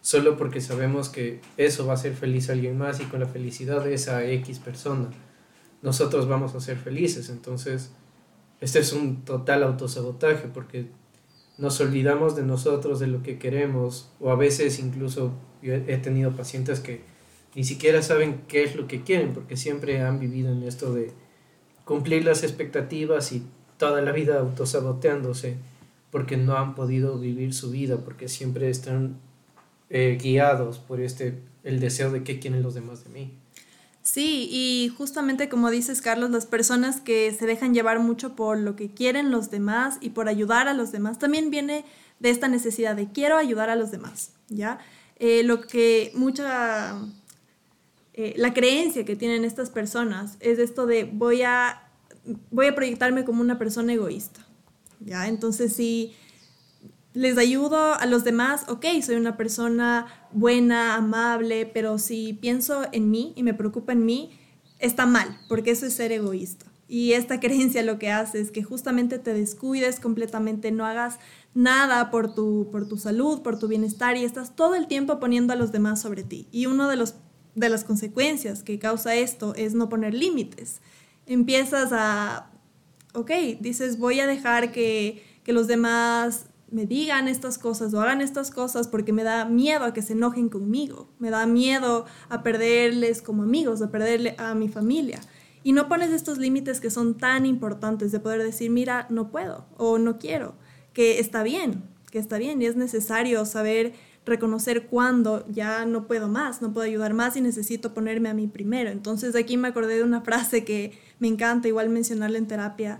solo 0.00 0.36
porque 0.36 0.60
sabemos 0.60 1.08
que 1.08 1.40
eso 1.56 1.86
va 1.86 1.92
a 1.92 1.94
hacer 1.94 2.14
feliz 2.14 2.48
a 2.48 2.54
alguien 2.54 2.76
más 2.76 3.00
y 3.00 3.04
con 3.04 3.20
la 3.20 3.26
felicidad 3.26 3.84
de 3.84 3.94
esa 3.94 4.24
X 4.24 4.58
persona, 4.58 5.10
nosotros 5.82 6.26
vamos 6.26 6.54
a 6.54 6.60
ser 6.60 6.76
felices. 6.76 7.30
Entonces, 7.30 7.90
este 8.60 8.80
es 8.80 8.92
un 8.92 9.24
total 9.24 9.62
autosabotaje 9.62 10.48
porque 10.48 10.86
nos 11.56 11.80
olvidamos 11.80 12.34
de 12.34 12.42
nosotros, 12.42 12.98
de 12.98 13.06
lo 13.06 13.22
que 13.22 13.38
queremos, 13.38 14.10
o 14.18 14.30
a 14.30 14.36
veces 14.36 14.80
incluso 14.80 15.32
yo 15.62 15.74
he 15.74 15.96
tenido 15.98 16.34
pacientes 16.36 16.80
que 16.80 17.02
ni 17.54 17.64
siquiera 17.64 18.02
saben 18.02 18.42
qué 18.48 18.62
es 18.62 18.76
lo 18.76 18.86
que 18.86 19.02
quieren, 19.02 19.32
porque 19.32 19.56
siempre 19.56 20.00
han 20.02 20.20
vivido 20.20 20.52
en 20.52 20.62
esto 20.62 20.94
de 20.94 21.12
cumplir 21.84 22.24
las 22.24 22.42
expectativas 22.42 23.32
y 23.32 23.42
toda 23.76 24.00
la 24.02 24.12
vida 24.12 24.38
autosaboteándose, 24.38 25.56
porque 26.10 26.36
no 26.36 26.56
han 26.56 26.74
podido 26.74 27.18
vivir 27.18 27.54
su 27.54 27.70
vida, 27.70 27.98
porque 28.04 28.28
siempre 28.28 28.70
están 28.70 29.16
eh, 29.88 30.18
guiados 30.20 30.78
por 30.78 31.00
este, 31.00 31.40
el 31.64 31.80
deseo 31.80 32.10
de 32.12 32.22
qué 32.22 32.38
quieren 32.38 32.62
los 32.62 32.74
demás 32.74 33.04
de 33.04 33.10
mí. 33.10 33.34
Sí, 34.02 34.48
y 34.50 34.92
justamente 34.96 35.48
como 35.48 35.70
dices, 35.70 36.00
Carlos, 36.00 36.30
las 36.30 36.46
personas 36.46 37.00
que 37.00 37.32
se 37.32 37.46
dejan 37.46 37.74
llevar 37.74 38.00
mucho 38.00 38.34
por 38.34 38.58
lo 38.58 38.74
que 38.74 38.90
quieren 38.90 39.30
los 39.30 39.50
demás 39.50 39.98
y 40.00 40.10
por 40.10 40.28
ayudar 40.28 40.68
a 40.68 40.74
los 40.74 40.90
demás, 40.90 41.18
también 41.18 41.50
viene 41.50 41.84
de 42.18 42.30
esta 42.30 42.48
necesidad 42.48 42.96
de 42.96 43.10
quiero 43.12 43.36
ayudar 43.36 43.68
a 43.68 43.76
los 43.76 43.90
demás, 43.90 44.32
¿ya? 44.48 44.78
Eh, 45.22 45.42
lo 45.42 45.60
que 45.60 46.12
mucha, 46.14 46.98
eh, 48.14 48.32
la 48.38 48.54
creencia 48.54 49.04
que 49.04 49.16
tienen 49.16 49.44
estas 49.44 49.68
personas 49.68 50.38
es 50.40 50.58
esto 50.58 50.86
de 50.86 51.04
voy 51.04 51.42
a, 51.42 51.90
voy 52.50 52.68
a 52.68 52.74
proyectarme 52.74 53.26
como 53.26 53.42
una 53.42 53.58
persona 53.58 53.92
egoísta, 53.92 54.40
¿ya? 54.98 55.28
Entonces, 55.28 55.74
si 55.74 56.14
les 57.12 57.36
ayudo 57.36 57.92
a 57.92 58.06
los 58.06 58.24
demás, 58.24 58.64
ok, 58.68 58.86
soy 59.02 59.16
una 59.16 59.36
persona 59.36 60.06
buena, 60.32 60.94
amable, 60.94 61.66
pero 61.66 61.98
si 61.98 62.32
pienso 62.32 62.86
en 62.92 63.10
mí 63.10 63.34
y 63.36 63.42
me 63.42 63.52
preocupa 63.52 63.92
en 63.92 64.06
mí, 64.06 64.38
está 64.78 65.04
mal, 65.04 65.38
porque 65.50 65.72
eso 65.72 65.84
es 65.84 65.92
ser 65.92 66.12
egoísta. 66.12 66.64
Y 66.88 67.12
esta 67.12 67.40
creencia 67.40 67.82
lo 67.82 67.98
que 67.98 68.10
hace 68.10 68.40
es 68.40 68.50
que 68.50 68.62
justamente 68.62 69.18
te 69.18 69.34
descuides 69.34 70.00
completamente, 70.00 70.70
no 70.70 70.86
hagas 70.86 71.18
nada 71.54 72.10
por 72.10 72.34
tu, 72.34 72.68
por 72.70 72.88
tu 72.88 72.96
salud, 72.96 73.42
por 73.42 73.58
tu 73.58 73.68
bienestar 73.68 74.16
y 74.16 74.24
estás 74.24 74.54
todo 74.54 74.74
el 74.74 74.86
tiempo 74.86 75.18
poniendo 75.18 75.52
a 75.52 75.56
los 75.56 75.72
demás 75.72 76.00
sobre 76.00 76.22
ti. 76.22 76.48
Y 76.50 76.66
una 76.66 76.88
de, 76.88 76.96
los, 76.96 77.14
de 77.54 77.68
las 77.68 77.84
consecuencias 77.84 78.62
que 78.62 78.78
causa 78.78 79.14
esto 79.14 79.54
es 79.56 79.74
no 79.74 79.88
poner 79.88 80.14
límites. 80.14 80.80
Empiezas 81.26 81.90
a, 81.92 82.50
ok, 83.14 83.30
dices, 83.60 83.98
voy 83.98 84.20
a 84.20 84.26
dejar 84.26 84.72
que, 84.72 85.22
que 85.42 85.52
los 85.52 85.66
demás 85.66 86.46
me 86.70 86.86
digan 86.86 87.26
estas 87.26 87.58
cosas 87.58 87.92
o 87.94 88.00
hagan 88.00 88.20
estas 88.20 88.50
cosas 88.50 88.86
porque 88.86 89.12
me 89.12 89.24
da 89.24 89.44
miedo 89.44 89.84
a 89.84 89.92
que 89.92 90.02
se 90.02 90.12
enojen 90.12 90.48
conmigo, 90.48 91.08
me 91.18 91.30
da 91.30 91.44
miedo 91.46 92.06
a 92.28 92.42
perderles 92.42 93.22
como 93.22 93.42
amigos, 93.42 93.82
a 93.82 93.90
perderle 93.90 94.36
a 94.38 94.54
mi 94.54 94.68
familia. 94.68 95.20
Y 95.62 95.72
no 95.72 95.88
pones 95.88 96.10
estos 96.10 96.38
límites 96.38 96.80
que 96.80 96.90
son 96.90 97.18
tan 97.18 97.44
importantes 97.44 98.12
de 98.12 98.20
poder 98.20 98.42
decir, 98.42 98.70
mira, 98.70 99.06
no 99.10 99.30
puedo 99.30 99.66
o 99.76 99.98
no 99.98 100.18
quiero, 100.18 100.54
que 100.92 101.18
está 101.18 101.42
bien, 101.42 101.82
que 102.10 102.18
está 102.18 102.38
bien 102.38 102.60
y 102.62 102.66
es 102.66 102.76
necesario 102.76 103.44
saber 103.44 103.92
reconocer 104.26 104.86
cuándo 104.86 105.46
ya 105.48 105.84
no 105.86 106.06
puedo 106.06 106.28
más, 106.28 106.60
no 106.62 106.72
puedo 106.72 106.86
ayudar 106.86 107.14
más 107.14 107.36
y 107.36 107.40
necesito 107.40 107.94
ponerme 107.94 108.28
a 108.28 108.34
mí 108.34 108.46
primero. 108.46 108.90
Entonces 108.90 109.34
aquí 109.34 109.56
me 109.56 109.68
acordé 109.68 109.96
de 109.96 110.04
una 110.04 110.20
frase 110.22 110.64
que 110.64 110.98
me 111.18 111.28
encanta 111.28 111.68
igual 111.68 111.88
mencionarla 111.88 112.38
en 112.38 112.46
terapia, 112.46 112.98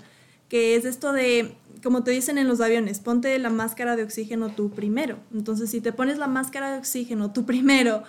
que 0.49 0.77
es 0.77 0.85
esto 0.85 1.13
de 1.13 1.55
como 1.83 2.05
te 2.05 2.11
dicen 2.11 2.39
en 2.39 2.49
los 2.49 2.61
aviones, 2.61 3.01
ponte 3.01 3.39
la 3.39 3.51
máscara 3.51 3.97
de 3.97 4.03
oxígeno 4.03 4.51
tú 4.51 4.71
primero. 4.71 5.19
Entonces, 5.33 5.71
si 5.71 5.81
te 5.81 5.93
pones 5.93 6.19
la 6.19 6.27
máscara 6.27 6.73
de 6.73 6.79
oxígeno 6.79 7.33
tú 7.33 7.47
primero, 7.47 8.03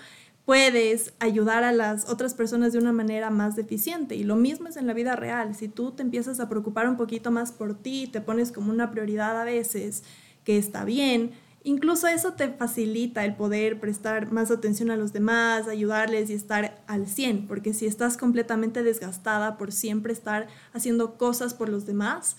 puedes 0.46 1.14
ayudar 1.20 1.64
a 1.64 1.72
las 1.72 2.10
otras 2.10 2.34
personas 2.34 2.74
de 2.74 2.80
una 2.80 2.92
manera 2.92 3.30
más 3.30 3.56
deficiente. 3.56 4.16
Y 4.16 4.24
lo 4.24 4.36
mismo 4.36 4.68
es 4.68 4.78
en 4.78 4.88
la 4.88 4.94
vida 4.94 5.16
real. 5.16 5.56
Si 5.56 5.68
tú 5.68 5.92
te 5.92 6.04
empiezas 6.04 6.40
a 6.40 6.50
preocupar 6.50 6.88
un 6.90 6.98
poquito 6.98 7.32
más 7.32 7.52
por 7.52 7.76
ti, 7.76 8.08
te 8.12 8.22
pones 8.22 8.52
como 8.52 8.72
una 8.72 8.92
prioridad 8.92 9.40
a 9.40 9.44
veces, 9.44 10.04
que 10.44 10.58
está 10.58 10.86
bien, 10.86 11.32
incluso 11.64 12.08
eso 12.08 12.34
te 12.34 12.50
facilita 12.50 13.24
el 13.24 13.36
poder 13.36 13.80
prestar 13.80 14.32
más 14.32 14.50
atención 14.50 14.90
a 14.90 14.98
los 14.98 15.14
demás, 15.14 15.68
ayudarles 15.68 16.30
y 16.30 16.34
estar 16.34 16.82
al 16.88 17.08
100, 17.08 17.48
porque 17.48 17.74
si 17.74 17.86
estás 17.86 18.18
completamente 18.18 18.84
desgastada 18.84 19.58
por 19.58 19.72
siempre 19.72 20.14
estar 20.14 20.48
haciendo 20.74 21.18
cosas 21.18 21.54
por 21.54 21.70
los 21.70 21.86
demás, 21.86 22.38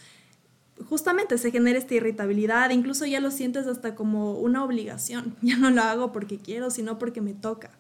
justamente 0.89 1.39
se 1.39 1.51
genera 1.51 1.79
esta 1.79 1.95
irritabilidad, 1.95 2.71
incluso 2.71 3.07
ya 3.07 3.21
lo 3.21 3.31
sientes 3.31 3.67
hasta 3.67 3.95
como 3.95 4.35
una 4.35 4.65
obligación, 4.65 5.37
ya 5.43 5.57
no 5.57 5.71
lo 5.71 5.83
hago 5.83 6.13
porque 6.13 6.39
quiero, 6.39 6.71
sino 6.71 6.99
porque 6.99 7.21
me 7.21 7.35
toca. 7.35 7.71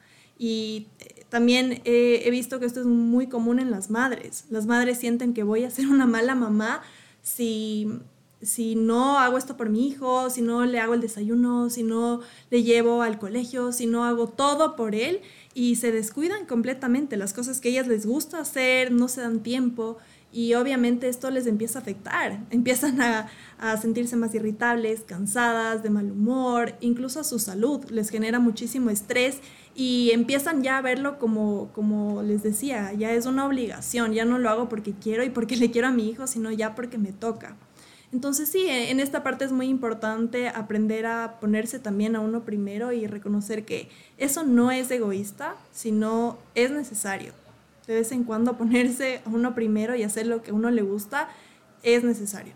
Y 0.42 0.88
eh, 0.99 1.25
también 1.28 1.80
he 1.84 2.28
visto 2.32 2.58
que 2.58 2.66
esto 2.66 2.80
es 2.80 2.87
muy 2.87 3.28
común 3.28 3.61
en 3.61 3.70
las 3.70 3.90
madres. 3.90 4.46
Las 4.50 4.66
madres 4.66 4.99
sienten 4.99 5.34
que 5.34 5.44
voy 5.44 5.62
a 5.62 5.70
ser 5.70 5.87
una 5.87 6.04
mala 6.04 6.34
mamá 6.34 6.82
si, 7.22 7.87
si 8.42 8.75
no 8.75 9.20
hago 9.20 9.38
esto 9.38 9.56
por 9.56 9.70
mi 9.70 9.87
hijo, 9.87 10.30
si 10.30 10.42
no 10.42 10.66
le 10.66 10.80
hago 10.80 10.94
el 10.94 11.00
desayuno, 11.00 11.70
si 11.70 11.84
no 11.84 12.22
le 12.50 12.64
llevo 12.64 13.02
al 13.02 13.20
colegio, 13.20 13.70
si 13.70 13.87
no 13.87 14.04
hago 14.04 14.26
todo 14.26 14.75
por 14.75 14.96
él. 14.96 15.20
Y 15.54 15.76
se 15.76 15.92
descuidan 15.92 16.44
completamente. 16.46 17.16
Las 17.16 17.32
cosas 17.32 17.61
que 17.61 17.68
ellas 17.68 17.87
les 17.87 18.04
gusta 18.04 18.40
hacer, 18.40 18.90
no 18.90 19.06
se 19.06 19.20
dan 19.20 19.44
tiempo 19.44 19.99
y 20.32 20.54
obviamente 20.54 21.08
esto 21.08 21.30
les 21.30 21.46
empieza 21.46 21.78
a 21.78 21.82
afectar, 21.82 22.40
empiezan 22.50 23.00
a, 23.00 23.28
sentirse 23.80 24.16
más 24.16 24.34
irritables, 24.34 25.02
cansadas, 25.02 25.84
de 25.84 25.90
mal 25.90 26.10
humor, 26.10 26.74
incluso 26.80 27.20
a 27.20 27.24
su 27.24 27.38
salud, 27.38 27.84
les 27.90 28.10
genera 28.10 28.40
muchísimo 28.40 28.90
estrés 28.90 29.38
y 29.76 30.10
empiezan 30.12 30.64
ya 30.64 30.78
a 30.78 30.82
verlo 30.82 31.20
como, 31.20 31.70
como 31.72 32.22
les 32.22 32.42
decía, 32.42 32.92
ya 32.92 33.12
es 33.12 33.24
una 33.24 33.46
obligación, 33.46 34.14
ya 34.14 34.24
no 34.24 34.38
lo 34.38 34.50
hago 34.50 34.68
porque 34.68 34.94
quiero 34.94 35.22
y 35.22 35.30
porque 35.30 35.56
le 35.58 35.70
quiero 35.70 35.88
a 35.88 35.92
mi 35.92 36.08
hijo, 36.08 36.26
sino 36.26 36.50
ya 36.50 36.74
porque 36.74 36.98
me 36.98 37.12
toca. 37.12 37.56
Entonces 38.12 38.50
sí, 38.50 38.66
en 38.68 39.00
esta 39.00 39.22
parte 39.22 39.44
es 39.44 39.52
muy 39.52 39.68
importante 39.68 40.48
aprender 40.48 41.06
a 41.06 41.38
ponerse 41.40 41.78
también 41.78 42.16
a 42.16 42.20
uno 42.20 42.44
primero 42.44 42.92
y 42.92 43.06
reconocer 43.06 43.64
que 43.64 43.88
eso 44.18 44.42
no 44.42 44.70
es 44.70 44.90
egoísta, 44.90 45.54
sino 45.70 46.36
es 46.54 46.72
necesario 46.72 47.32
de 47.86 47.94
vez 47.94 48.12
en 48.12 48.24
cuando 48.24 48.56
ponerse 48.56 49.22
a 49.26 49.28
uno 49.28 49.54
primero 49.54 49.94
y 49.94 50.02
hacer 50.02 50.26
lo 50.26 50.42
que 50.42 50.50
a 50.50 50.54
uno 50.54 50.70
le 50.70 50.82
gusta 50.82 51.28
es 51.82 52.04
necesario. 52.04 52.54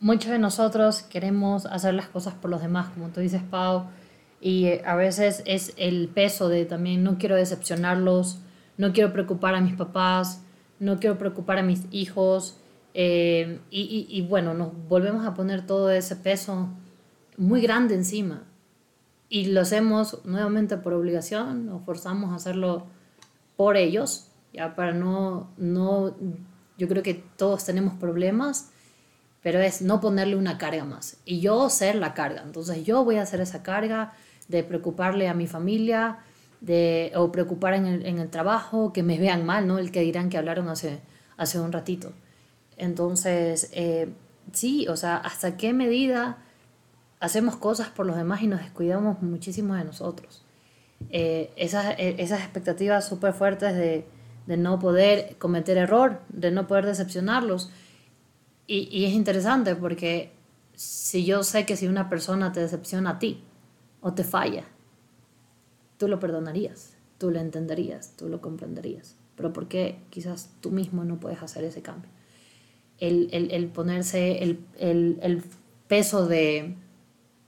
Muchos 0.00 0.30
de 0.30 0.38
nosotros 0.38 1.02
queremos 1.02 1.66
hacer 1.66 1.94
las 1.94 2.08
cosas 2.08 2.34
por 2.34 2.50
los 2.50 2.60
demás, 2.60 2.90
como 2.90 3.08
tú 3.08 3.20
dices, 3.20 3.42
Pau, 3.42 3.86
y 4.40 4.66
eh, 4.66 4.82
a 4.84 4.94
veces 4.94 5.42
es 5.46 5.72
el 5.78 6.08
peso 6.08 6.48
de 6.48 6.66
también 6.66 7.02
no 7.02 7.16
quiero 7.18 7.36
decepcionarlos, 7.36 8.38
no 8.76 8.92
quiero 8.92 9.12
preocupar 9.12 9.54
a 9.54 9.62
mis 9.62 9.74
papás, 9.74 10.42
no 10.78 10.98
quiero 11.00 11.16
preocupar 11.16 11.58
a 11.58 11.62
mis 11.62 11.86
hijos, 11.90 12.58
eh, 12.98 13.60
y, 13.70 14.06
y, 14.08 14.22
bueno, 14.22 14.54
nos 14.54 14.70
volvemos 14.88 15.26
a 15.26 15.34
poner 15.34 15.66
todo 15.66 15.90
ese 15.90 16.16
peso 16.16 16.70
muy 17.36 17.60
grande 17.60 17.94
encima. 17.94 18.44
Y 19.28 19.46
lo 19.46 19.60
hacemos 19.60 20.24
nuevamente 20.24 20.78
por 20.78 20.94
obligación, 20.94 21.66
nos 21.66 21.84
forzamos 21.84 22.32
a 22.32 22.36
hacerlo 22.36 22.86
por 23.56 23.76
ellos, 23.76 24.28
ya 24.52 24.74
para 24.74 24.92
no, 24.92 25.50
no, 25.56 26.14
yo 26.78 26.88
creo 26.88 27.02
que 27.02 27.14
todos 27.14 27.64
tenemos 27.64 27.94
problemas, 27.94 28.70
pero 29.42 29.60
es 29.60 29.82
no 29.82 30.00
ponerle 30.00 30.36
una 30.36 30.58
carga 30.58 30.84
más 30.84 31.18
y 31.24 31.40
yo 31.40 31.70
ser 31.70 31.94
la 31.94 32.14
carga. 32.14 32.42
Entonces 32.44 32.84
yo 32.84 33.04
voy 33.04 33.16
a 33.16 33.22
hacer 33.22 33.40
esa 33.40 33.62
carga 33.62 34.12
de 34.48 34.64
preocuparle 34.64 35.28
a 35.28 35.34
mi 35.34 35.46
familia, 35.46 36.18
de, 36.60 37.12
o 37.14 37.30
preocupar 37.32 37.74
en 37.74 37.86
el, 37.86 38.06
en 38.06 38.18
el 38.18 38.30
trabajo, 38.30 38.92
que 38.92 39.02
me 39.02 39.18
vean 39.18 39.44
mal, 39.44 39.66
¿no? 39.66 39.78
El 39.78 39.90
que 39.90 40.00
dirán 40.00 40.30
que 40.30 40.38
hablaron 40.38 40.68
hace, 40.68 41.00
hace 41.36 41.60
un 41.60 41.72
ratito. 41.72 42.12
Entonces, 42.76 43.70
eh, 43.72 44.08
sí, 44.52 44.86
o 44.88 44.96
sea, 44.96 45.16
¿hasta 45.16 45.56
qué 45.56 45.72
medida 45.72 46.38
hacemos 47.20 47.56
cosas 47.56 47.88
por 47.88 48.06
los 48.06 48.16
demás 48.16 48.42
y 48.42 48.46
nos 48.46 48.60
descuidamos 48.60 49.22
muchísimo 49.22 49.74
de 49.74 49.84
nosotros? 49.84 50.45
Eh, 51.10 51.52
esas, 51.56 51.98
eh, 51.98 52.16
esas 52.18 52.40
expectativas 52.40 53.06
súper 53.06 53.32
fuertes 53.32 53.74
de, 53.74 54.06
de, 54.46 54.56
no 54.56 54.78
poder 54.78 55.36
cometer 55.38 55.76
error, 55.76 56.20
de 56.28 56.50
no 56.50 56.66
poder 56.66 56.86
decepcionarlos. 56.86 57.70
Y, 58.66 58.88
y, 58.90 59.04
es 59.04 59.12
interesante 59.12 59.76
porque 59.76 60.32
si 60.74 61.24
yo 61.24 61.42
sé 61.42 61.64
que 61.64 61.76
si 61.76 61.86
una 61.86 62.08
persona 62.08 62.52
te 62.52 62.60
decepciona 62.60 63.10
a 63.10 63.18
ti 63.18 63.44
o 64.00 64.14
te 64.14 64.24
falla, 64.24 64.64
tú 65.98 66.08
lo 66.08 66.18
perdonarías, 66.18 66.96
tú 67.18 67.30
lo 67.30 67.38
entenderías, 67.38 68.16
tú 68.16 68.28
lo 68.28 68.40
comprenderías. 68.40 69.16
Pero 69.36 69.52
¿por 69.52 69.68
qué 69.68 70.00
quizás 70.10 70.50
tú 70.60 70.70
mismo 70.70 71.04
no 71.04 71.20
puedes 71.20 71.42
hacer 71.42 71.64
ese 71.64 71.82
cambio? 71.82 72.10
El, 72.98 73.28
el, 73.32 73.50
el 73.52 73.68
ponerse 73.68 74.42
el, 74.42 74.64
el 74.78 75.42
peso 75.86 76.26
de, 76.26 76.74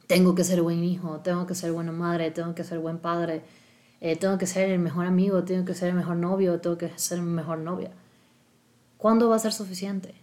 tengo 0.08 0.34
que 0.34 0.42
ser 0.42 0.62
buen 0.62 0.82
hijo, 0.82 1.20
tengo 1.20 1.46
que 1.46 1.54
ser 1.54 1.70
buena 1.70 1.92
madre, 1.92 2.30
tengo 2.30 2.54
que 2.54 2.64
ser 2.64 2.78
buen 2.78 2.98
padre, 2.98 3.42
eh, 4.00 4.16
tengo 4.16 4.38
que 4.38 4.46
ser 4.46 4.70
el 4.70 4.78
mejor 4.78 5.06
amigo, 5.06 5.44
tengo 5.44 5.64
que 5.66 5.74
ser 5.74 5.90
el 5.90 5.94
mejor 5.94 6.16
novio, 6.16 6.60
tengo 6.60 6.78
que 6.78 6.90
ser 6.96 7.20
mejor 7.20 7.58
novia. 7.58 7.90
¿Cuándo 8.96 9.28
va 9.28 9.36
a 9.36 9.38
ser 9.38 9.52
suficiente? 9.52 10.14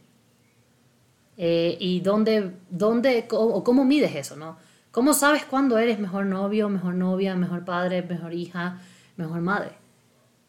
Eh, 1.38 1.78
¿Y 1.80 2.00
dónde, 2.02 2.56
dónde 2.72 3.28
o 3.32 3.64
cómo 3.64 3.86
mides 3.86 4.16
eso, 4.16 4.36
no? 4.36 4.58
¿Cómo 4.92 5.14
sabes 5.14 5.46
cuándo 5.46 5.78
eres 5.78 6.00
mejor 6.00 6.26
novio, 6.26 6.68
mejor 6.68 6.96
novia, 6.96 7.36
mejor 7.36 7.64
padre, 7.64 8.02
mejor 8.02 8.34
hija, 8.34 8.82
mejor 9.18 9.42
madre? 9.42 9.74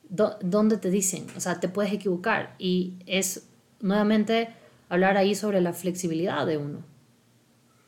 ¿Dónde 0.09 0.79
te 0.79 0.91
dicen? 0.91 1.27
O 1.37 1.41
sea, 1.41 1.61
te 1.61 1.69
puedes 1.69 1.93
equivocar. 1.93 2.55
Y 2.59 2.95
es 3.07 3.49
nuevamente 3.81 4.49
hablar 4.89 5.19
ahí 5.19 5.35
sobre 5.35 5.61
la 5.61 5.75
flexibilidad 5.75 6.47
de 6.47 6.57
uno 6.57 6.96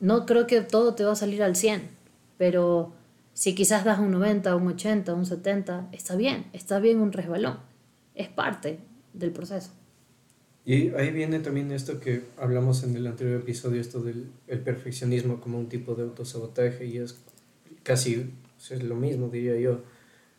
no 0.01 0.27
creo 0.27 0.47
que 0.47 0.61
todo 0.61 0.95
te 0.95 1.05
va 1.05 1.13
a 1.13 1.17
salir 1.17 1.43
al 1.43 1.57
100, 1.57 1.83
pero 2.37 2.93
si 3.33 3.55
quizás 3.55 3.85
das 3.85 3.99
un 3.99 4.11
90, 4.11 4.55
un 4.57 4.69
80, 4.69 5.15
un 5.15 5.27
70, 5.27 5.89
está 5.93 6.17
bien, 6.17 6.47
está 6.53 6.79
bien 6.79 7.01
un 7.01 7.13
resbalón, 7.13 7.59
es 8.15 8.29
parte 8.29 8.79
del 9.13 9.33
proceso. 9.33 9.71
Y 10.65 10.91
ahí 10.91 11.11
viene 11.13 11.41
también 11.41 11.73
esto 11.73 11.99
que 11.99 12.25
hablamos 12.37 12.85
en 12.85 12.95
el 12.95 13.07
anterior 13.07 13.41
episodio, 13.41 13.81
esto 13.81 14.03
del 14.03 14.31
el 14.49 14.61
perfeccionismo 14.61 15.41
como 15.41 15.59
un 15.59 15.69
tipo 15.69 15.95
de 15.95 16.03
autosabotaje 16.03 16.85
y 16.85 16.99
es 16.99 17.19
casi 17.83 18.31
es 18.71 18.83
lo 18.83 18.97
mismo, 18.97 19.29
diría 19.29 19.59
yo. 19.59 19.83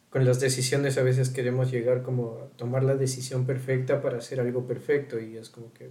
con 0.10 0.25
las 0.25 0.39
decisiones 0.39 0.98
a 0.98 1.04
veces 1.04 1.30
queremos 1.30 1.72
llegar 1.72 2.04
como 2.04 2.38
a 2.42 2.58
tomar 2.58 2.84
la 2.84 2.96
decisión 2.96 3.46
perfecta 3.46 4.01
para 4.01 4.18
hacer 4.18 4.39
algo 4.39 4.68
perfecto 4.68 5.20
y 5.20 5.38
es 5.38 5.50
como 5.50 5.74
que 5.74 5.89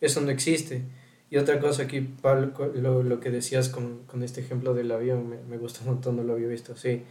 eso 0.00 0.20
no 0.20 0.30
existe. 0.30 0.82
Y 1.28 1.38
otra 1.38 1.58
cosa 1.58 1.84
aquí, 1.84 2.00
Pablo, 2.00 2.52
lo, 2.74 3.02
lo 3.02 3.20
que 3.20 3.30
decías 3.30 3.68
con, 3.68 4.04
con, 4.06 4.22
este 4.22 4.40
ejemplo 4.40 4.74
del 4.74 4.92
avión, 4.92 5.28
me, 5.28 5.38
me 5.42 5.58
gusta 5.58 5.80
un 5.80 5.86
montón, 5.86 6.16
no 6.16 6.22
lo 6.22 6.34
había 6.34 6.46
visto 6.46 6.74
así. 6.74 7.02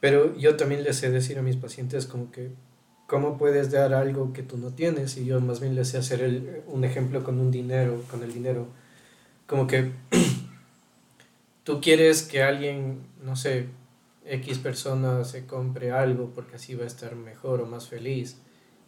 Pero 0.00 0.36
yo 0.36 0.56
también 0.56 0.82
les 0.82 0.96
sé 0.96 1.10
decir 1.10 1.38
a 1.38 1.42
mis 1.42 1.56
pacientes 1.56 2.06
como 2.06 2.32
que, 2.32 2.50
¿cómo 3.06 3.38
puedes 3.38 3.70
dar 3.70 3.94
algo 3.94 4.32
que 4.32 4.42
tú 4.42 4.58
no 4.58 4.72
tienes? 4.72 5.16
Y 5.16 5.24
yo 5.24 5.40
más 5.40 5.60
bien 5.60 5.76
les 5.76 5.88
sé 5.88 5.98
hacer 5.98 6.22
el, 6.22 6.62
un 6.66 6.84
ejemplo 6.84 7.22
con 7.22 7.38
un 7.38 7.52
dinero, 7.52 8.02
con 8.10 8.24
el 8.24 8.32
dinero. 8.32 8.66
Como 9.46 9.68
que 9.68 9.92
tú 11.64 11.80
quieres 11.80 12.22
que 12.22 12.42
alguien, 12.42 12.98
no 13.22 13.36
sé, 13.36 13.68
X 14.26 14.58
persona 14.58 15.24
se 15.24 15.46
compre 15.46 15.90
algo 15.92 16.30
porque 16.34 16.56
así 16.56 16.74
va 16.74 16.84
a 16.84 16.86
estar 16.86 17.14
mejor 17.14 17.60
o 17.60 17.66
más 17.66 17.88
feliz 17.88 18.38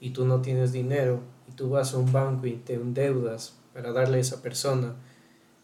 y 0.01 0.11
tú 0.11 0.25
no 0.25 0.41
tienes 0.43 0.73
dinero 0.73 1.21
y 1.49 1.53
tú 1.53 1.71
vas 1.71 1.95
a 1.95 1.99
un 1.99 2.13
banco 2.13 2.47
y 2.47 2.55
te 2.55 2.75
endeudas 2.75 3.57
para 3.75 3.93
darle 3.93 4.19
a 4.19 4.21
esa 4.21 4.41
persona. 4.41 4.95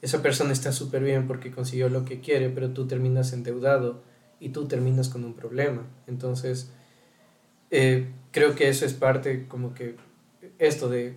Esa 0.02 0.21
persona 0.21 0.52
está 0.52 0.73
súper 0.73 1.02
bien 1.02 1.26
porque 1.26 1.50
consiguió 1.50 1.88
lo 1.88 2.05
que 2.05 2.21
quiere, 2.21 2.50
pero 2.50 2.71
tú 2.71 2.87
terminas 2.87 3.33
endeudado 3.33 4.02
y 4.40 4.50
tú 4.50 4.67
terminas 4.67 5.09
con 5.09 5.25
un 5.25 5.35
problema. 5.35 5.87
Entonces, 6.07 6.71
eh, 7.71 8.11
creo 8.33 8.55
que 8.55 8.69
eso 8.69 8.85
es 8.85 8.95
parte 8.95 9.47
como 9.47 9.73
que 9.75 9.97
esto 10.59 10.88
de 10.88 11.17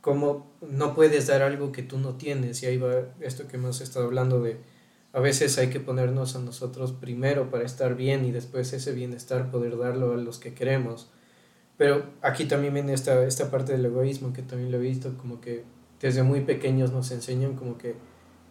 cómo 0.00 0.50
no 0.60 0.94
puedes 0.94 1.26
dar 1.28 1.42
algo 1.42 1.72
que 1.72 1.82
tú 1.82 1.98
no 1.98 2.14
tienes. 2.16 2.62
Y 2.62 2.66
ahí 2.66 2.76
va 2.76 2.92
esto 3.20 3.46
que 3.46 3.56
hemos 3.56 3.80
estado 3.80 4.06
hablando 4.06 4.42
de 4.42 4.58
a 5.14 5.20
veces 5.20 5.56
hay 5.58 5.68
que 5.68 5.78
ponernos 5.78 6.34
a 6.34 6.40
nosotros 6.40 6.92
primero 6.92 7.48
para 7.48 7.64
estar 7.64 7.94
bien 7.94 8.24
y 8.24 8.32
después 8.32 8.72
ese 8.72 8.92
bienestar 8.92 9.50
poder 9.50 9.78
darlo 9.78 10.12
a 10.12 10.16
los 10.16 10.38
que 10.38 10.54
queremos. 10.54 11.08
Pero 11.76 12.04
aquí 12.20 12.46
también 12.46 12.74
viene 12.74 12.92
esta, 12.92 13.24
esta 13.24 13.50
parte 13.50 13.72
del 13.72 13.86
egoísmo 13.86 14.32
que 14.32 14.42
también 14.42 14.72
lo 14.72 14.78
he 14.78 14.80
visto, 14.80 15.16
como 15.16 15.40
que 15.40 15.64
desde 16.00 16.22
muy 16.22 16.40
pequeños 16.40 16.92
nos 16.92 17.10
enseñan 17.10 17.54
como 17.54 17.78
que 17.78 17.94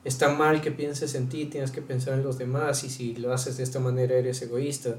está 0.03 0.29
mal 0.29 0.61
que 0.61 0.71
pienses 0.71 1.15
en 1.15 1.29
ti, 1.29 1.45
tienes 1.45 1.71
que 1.71 1.81
pensar 1.81 2.13
en 2.15 2.23
los 2.23 2.37
demás 2.37 2.83
y 2.83 2.89
si 2.89 3.15
lo 3.15 3.33
haces 3.33 3.57
de 3.57 3.63
esta 3.63 3.79
manera 3.79 4.15
eres 4.15 4.41
egoísta. 4.41 4.97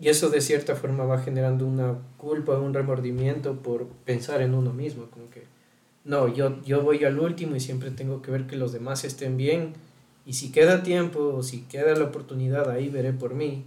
Y 0.00 0.08
eso 0.08 0.30
de 0.30 0.40
cierta 0.40 0.74
forma 0.76 1.04
va 1.04 1.20
generando 1.20 1.66
una 1.66 1.98
culpa, 2.16 2.58
un 2.58 2.72
remordimiento 2.72 3.62
por 3.62 3.86
pensar 4.04 4.40
en 4.40 4.54
uno 4.54 4.72
mismo, 4.72 5.10
como 5.10 5.28
que 5.30 5.44
no, 6.04 6.28
yo, 6.28 6.62
yo 6.62 6.82
voy 6.82 7.04
al 7.04 7.18
último 7.18 7.54
y 7.56 7.60
siempre 7.60 7.90
tengo 7.90 8.22
que 8.22 8.30
ver 8.30 8.46
que 8.46 8.56
los 8.56 8.72
demás 8.72 9.04
estén 9.04 9.36
bien 9.36 9.74
y 10.24 10.32
si 10.32 10.50
queda 10.50 10.82
tiempo 10.82 11.34
o 11.36 11.42
si 11.42 11.62
queda 11.62 11.94
la 11.94 12.04
oportunidad 12.04 12.70
ahí 12.70 12.88
veré 12.88 13.12
por 13.12 13.34
mí, 13.34 13.64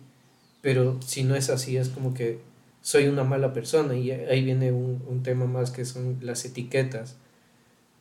pero 0.61 0.99
si 1.05 1.23
no 1.23 1.35
es 1.35 1.51
así 1.51 1.77
es 1.77 1.89
como 1.89 2.15
que 2.15 2.39
soy 2.81 3.07
una 3.07 3.23
mala 3.23 3.53
persona 3.53 3.95
y 3.95 4.09
ahí 4.09 4.43
viene 4.43 4.71
un, 4.71 5.03
un 5.07 5.21
tema 5.21 5.45
más 5.45 5.69
que 5.69 5.85
son 5.85 6.17
las 6.21 6.43
etiquetas, 6.43 7.17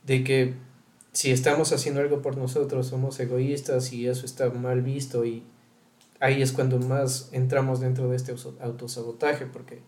de 0.03 0.23
que 0.23 0.53
si 1.11 1.31
estamos 1.31 1.71
haciendo 1.71 2.01
algo 2.01 2.21
por 2.21 2.37
nosotros, 2.37 2.87
somos 2.87 3.19
egoístas 3.19 3.93
y 3.93 4.07
eso 4.07 4.25
está 4.25 4.49
mal 4.49 4.81
visto 4.81 5.25
y 5.25 5.43
ahí 6.19 6.41
es 6.41 6.51
cuando 6.51 6.79
más 6.79 7.29
entramos 7.31 7.79
dentro 7.79 8.09
de 8.09 8.15
este 8.15 8.33
autosabotaje 8.61 9.45
porque 9.45 9.81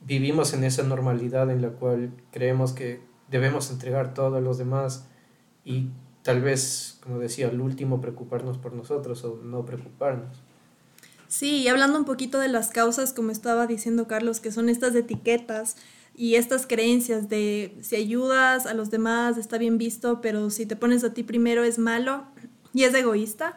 vivimos 0.00 0.54
en 0.54 0.64
esa 0.64 0.82
normalidad 0.82 1.50
en 1.50 1.62
la 1.62 1.70
cual 1.70 2.12
creemos 2.30 2.72
que 2.72 3.00
debemos 3.30 3.70
entregar 3.70 4.14
todo 4.14 4.36
a 4.36 4.40
los 4.40 4.58
demás 4.58 5.06
y 5.64 5.88
tal 6.22 6.40
vez, 6.40 6.98
como 7.02 7.18
decía, 7.18 7.48
al 7.48 7.60
último 7.60 8.00
preocuparnos 8.00 8.58
por 8.58 8.72
nosotros 8.72 9.24
o 9.24 9.40
no 9.42 9.64
preocuparnos. 9.64 10.42
Sí, 11.28 11.62
y 11.62 11.68
hablando 11.68 11.98
un 11.98 12.04
poquito 12.04 12.38
de 12.38 12.48
las 12.48 12.70
causas, 12.70 13.12
como 13.12 13.30
estaba 13.30 13.66
diciendo 13.66 14.06
Carlos, 14.06 14.40
que 14.40 14.52
son 14.52 14.68
estas 14.68 14.94
etiquetas, 14.94 15.76
y 16.14 16.36
estas 16.36 16.66
creencias 16.66 17.28
de 17.28 17.76
si 17.80 17.96
ayudas 17.96 18.66
a 18.66 18.74
los 18.74 18.90
demás 18.90 19.36
está 19.36 19.58
bien 19.58 19.78
visto, 19.78 20.20
pero 20.20 20.50
si 20.50 20.66
te 20.66 20.76
pones 20.76 21.02
a 21.04 21.12
ti 21.12 21.22
primero 21.22 21.64
es 21.64 21.78
malo 21.78 22.24
y 22.72 22.84
es 22.84 22.94
egoísta. 22.94 23.56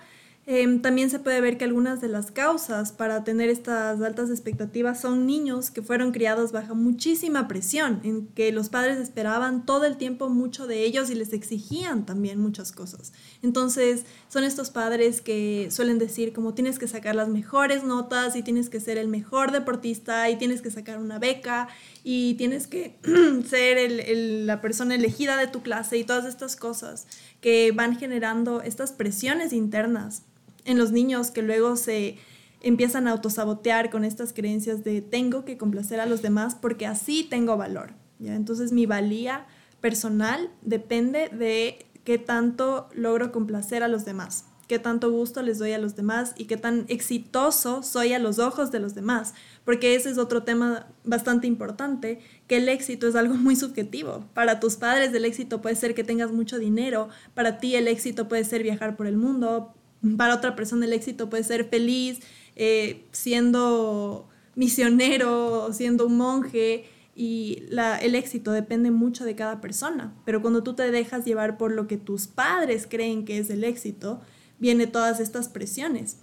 Em, 0.49 0.81
también 0.81 1.09
se 1.09 1.19
puede 1.19 1.41
ver 1.41 1.57
que 1.57 1.65
algunas 1.65 1.99
de 1.99 2.07
las 2.07 2.31
causas 2.31 2.93
para 2.93 3.25
tener 3.25 3.49
estas 3.49 3.99
altas 3.99 4.29
expectativas 4.29 5.01
son 5.01 5.25
niños 5.27 5.71
que 5.71 5.81
fueron 5.81 6.13
criados 6.13 6.53
bajo 6.53 6.73
muchísima 6.73 7.49
presión, 7.49 7.99
en 8.05 8.27
que 8.27 8.53
los 8.53 8.69
padres 8.69 8.97
esperaban 8.97 9.65
todo 9.65 9.83
el 9.83 9.97
tiempo 9.97 10.29
mucho 10.29 10.65
de 10.65 10.85
ellos 10.85 11.09
y 11.09 11.15
les 11.15 11.33
exigían 11.33 12.05
también 12.05 12.39
muchas 12.39 12.71
cosas. 12.71 13.11
Entonces 13.43 14.05
son 14.29 14.45
estos 14.45 14.69
padres 14.69 15.19
que 15.19 15.67
suelen 15.69 15.97
decir 15.97 16.31
como 16.31 16.53
tienes 16.53 16.79
que 16.79 16.87
sacar 16.87 17.13
las 17.13 17.27
mejores 17.27 17.83
notas 17.83 18.37
y 18.37 18.41
tienes 18.41 18.69
que 18.69 18.79
ser 18.79 18.97
el 18.97 19.09
mejor 19.09 19.51
deportista 19.51 20.29
y 20.29 20.37
tienes 20.37 20.61
que 20.61 20.71
sacar 20.71 20.97
una 20.97 21.19
beca 21.19 21.67
y 22.05 22.35
tienes 22.35 22.67
que 22.67 22.95
ser 23.49 23.77
el, 23.77 24.47
la 24.47 24.61
persona 24.61 24.95
elegida 24.95 25.35
de 25.35 25.47
tu 25.47 25.61
clase 25.61 25.97
y 25.97 26.05
todas 26.05 26.23
estas 26.23 26.55
cosas 26.55 27.05
que 27.41 27.73
van 27.73 27.97
generando 27.97 28.61
estas 28.61 28.93
presiones 28.93 29.51
internas 29.51 30.23
en 30.67 30.77
los 30.77 30.91
niños 30.91 31.31
que 31.31 31.41
luego 31.41 31.75
se 31.75 32.17
empiezan 32.61 33.07
a 33.07 33.11
autosabotear 33.11 33.89
con 33.89 34.03
estas 34.03 34.33
creencias 34.33 34.83
de 34.83 35.01
tengo 35.01 35.45
que 35.45 35.57
complacer 35.57 35.99
a 35.99 36.05
los 36.05 36.21
demás 36.21 36.55
porque 36.55 36.85
así 36.85 37.23
tengo 37.23 37.57
valor. 37.57 37.93
¿ya? 38.19 38.35
Entonces 38.35 38.71
mi 38.71 38.85
valía 38.85 39.45
personal 39.81 40.51
depende 40.61 41.29
de 41.29 41.85
qué 42.03 42.17
tanto 42.17 42.89
logro 42.93 43.31
complacer 43.31 43.83
a 43.83 43.87
los 43.87 44.05
demás, 44.05 44.45
qué 44.67 44.79
tanto 44.79 45.11
gusto 45.11 45.41
les 45.43 45.59
doy 45.59 45.73
a 45.73 45.77
los 45.77 45.95
demás 45.95 46.33
y 46.37 46.45
qué 46.45 46.57
tan 46.57 46.85
exitoso 46.87 47.83
soy 47.83 48.13
a 48.13 48.19
los 48.19 48.39
ojos 48.39 48.71
de 48.71 48.79
los 48.79 48.95
demás, 48.95 49.33
porque 49.63 49.95
ese 49.95 50.09
es 50.09 50.17
otro 50.17 50.43
tema 50.43 50.87
bastante 51.03 51.47
importante, 51.47 52.19
que 52.47 52.57
el 52.57 52.69
éxito 52.69 53.07
es 53.07 53.15
algo 53.15 53.35
muy 53.35 53.55
subjetivo. 53.55 54.25
Para 54.33 54.59
tus 54.59 54.77
padres 54.77 55.13
el 55.13 55.25
éxito 55.25 55.61
puede 55.61 55.75
ser 55.75 55.93
que 55.95 56.03
tengas 56.03 56.31
mucho 56.31 56.59
dinero, 56.59 57.09
para 57.33 57.59
ti 57.59 57.75
el 57.75 57.87
éxito 57.87 58.27
puede 58.27 58.43
ser 58.43 58.63
viajar 58.63 58.97
por 58.97 59.05
el 59.05 59.17
mundo, 59.17 59.73
para 60.17 60.35
otra 60.35 60.55
persona 60.55 60.85
el 60.85 60.93
éxito 60.93 61.29
puede 61.29 61.43
ser 61.43 61.65
feliz, 61.65 62.19
eh, 62.55 63.05
siendo 63.11 64.27
misionero, 64.55 65.71
siendo 65.73 66.07
un 66.07 66.17
monje, 66.17 66.85
y 67.15 67.63
el 68.01 68.13
éxito 68.13 68.51
depende 68.51 68.91
mucho 68.91 69.25
de 69.25 69.35
cada 69.35 69.59
persona. 69.59 70.13
Pero 70.23 70.39
cuando 70.41 70.61
tú 70.61 70.75
te 70.75 70.91
dejas 70.91 71.25
llevar 71.25 71.57
por 71.57 71.71
lo 71.71 71.87
que 71.87 71.97
tus 71.97 72.27
padres 72.27 72.85
creen 72.87 73.25
que 73.25 73.39
es 73.39 73.49
el 73.49 73.63
éxito, 73.63 74.21
viene 74.59 74.85
todas 74.85 75.19
estas 75.19 75.49
presiones. 75.49 76.17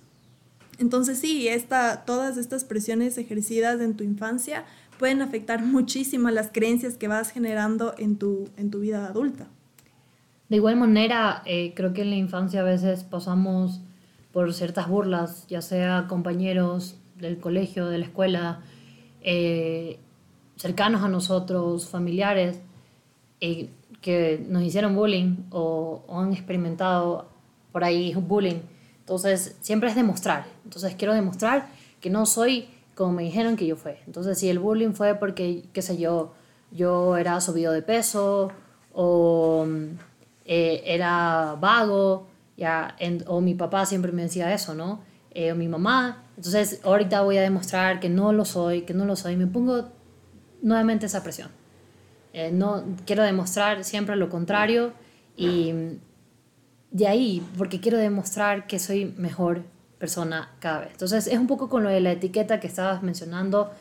Entonces 0.78 1.18
sí, 1.18 1.48
esta, 1.48 2.04
todas 2.04 2.36
estas 2.36 2.64
presiones 2.64 3.18
ejercidas 3.18 3.80
en 3.80 3.96
tu 3.96 4.04
infancia 4.04 4.64
pueden 4.96 5.20
afectar 5.20 5.64
muchísimo 5.64 6.30
las 6.30 6.50
creencias 6.52 6.96
que 6.96 7.08
vas 7.08 7.30
generando 7.30 7.94
en 7.98 8.16
tu, 8.16 8.48
en 8.56 8.70
tu 8.70 8.78
vida 8.78 9.06
adulta. 9.06 9.48
De 10.54 10.58
igual 10.58 10.76
manera, 10.76 11.42
eh, 11.46 11.72
creo 11.74 11.92
que 11.92 12.02
en 12.02 12.10
la 12.10 12.14
infancia 12.14 12.60
a 12.60 12.62
veces 12.62 13.02
pasamos 13.02 13.80
por 14.30 14.54
ciertas 14.54 14.86
burlas, 14.88 15.48
ya 15.48 15.60
sea 15.60 16.06
compañeros 16.08 16.96
del 17.16 17.40
colegio, 17.40 17.86
de 17.86 17.98
la 17.98 18.04
escuela, 18.04 18.60
eh, 19.22 19.98
cercanos 20.54 21.02
a 21.02 21.08
nosotros, 21.08 21.88
familiares, 21.88 22.60
eh, 23.40 23.68
que 24.00 24.46
nos 24.48 24.62
hicieron 24.62 24.94
bullying 24.94 25.38
o, 25.50 26.04
o, 26.06 26.20
han 26.20 26.32
experimentado 26.32 27.26
por 27.72 27.82
ahí 27.82 28.14
bullying. 28.14 28.60
Entonces, 29.00 29.56
siempre 29.60 29.88
es 29.88 29.96
demostrar. 29.96 30.46
Entonces, 30.62 30.94
quiero 30.94 31.14
demostrar 31.14 31.66
que 32.00 32.10
no 32.10 32.26
soy 32.26 32.68
como 32.94 33.12
me 33.12 33.24
dijeron 33.24 33.56
que 33.56 33.66
yo 33.66 33.74
fue. 33.74 33.98
Entonces, 34.06 34.38
si 34.38 34.48
el 34.48 34.60
bullying 34.60 34.92
fue 34.92 35.16
porque, 35.16 35.64
qué 35.72 35.82
sé 35.82 35.96
yo, 35.98 36.32
yo 36.70 37.16
era 37.16 37.40
subido 37.40 37.72
de 37.72 37.82
peso 37.82 38.52
o 38.92 39.66
eh, 40.44 40.82
era 40.86 41.56
vago, 41.60 42.26
ya, 42.56 42.96
o 43.26 43.40
mi 43.40 43.54
papá 43.54 43.86
siempre 43.86 44.12
me 44.12 44.22
decía 44.22 44.52
eso, 44.54 44.74
¿no? 44.74 45.00
Eh, 45.30 45.52
o 45.52 45.56
mi 45.56 45.68
mamá. 45.68 46.24
Entonces, 46.36 46.80
ahorita 46.84 47.22
voy 47.22 47.38
a 47.38 47.42
demostrar 47.42 48.00
que 48.00 48.08
no 48.08 48.32
lo 48.32 48.44
soy, 48.44 48.82
que 48.82 48.94
no 48.94 49.04
lo 49.04 49.16
soy. 49.16 49.36
Me 49.36 49.46
pongo 49.46 49.88
nuevamente 50.62 51.06
esa 51.06 51.22
presión. 51.22 51.50
Eh, 52.32 52.50
no 52.52 52.84
quiero 53.06 53.22
demostrar 53.22 53.84
siempre 53.84 54.16
lo 54.16 54.28
contrario 54.28 54.92
y 55.36 55.72
de 56.90 57.08
ahí, 57.08 57.44
porque 57.58 57.80
quiero 57.80 57.98
demostrar 57.98 58.66
que 58.66 58.78
soy 58.78 59.06
mejor 59.16 59.62
persona 59.98 60.52
cada 60.60 60.80
vez. 60.80 60.90
Entonces, 60.92 61.26
es 61.26 61.38
un 61.38 61.46
poco 61.46 61.68
con 61.68 61.82
lo 61.82 61.90
de 61.90 62.00
la 62.00 62.12
etiqueta 62.12 62.60
que 62.60 62.66
estabas 62.66 63.02
mencionando 63.02 63.72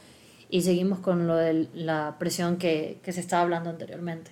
y 0.50 0.62
seguimos 0.62 1.00
con 1.00 1.28
lo 1.28 1.36
de 1.36 1.68
la 1.74 2.16
presión 2.20 2.58
que, 2.58 3.00
que 3.04 3.12
se 3.12 3.20
estaba 3.20 3.44
hablando 3.44 3.70
anteriormente. 3.70 4.32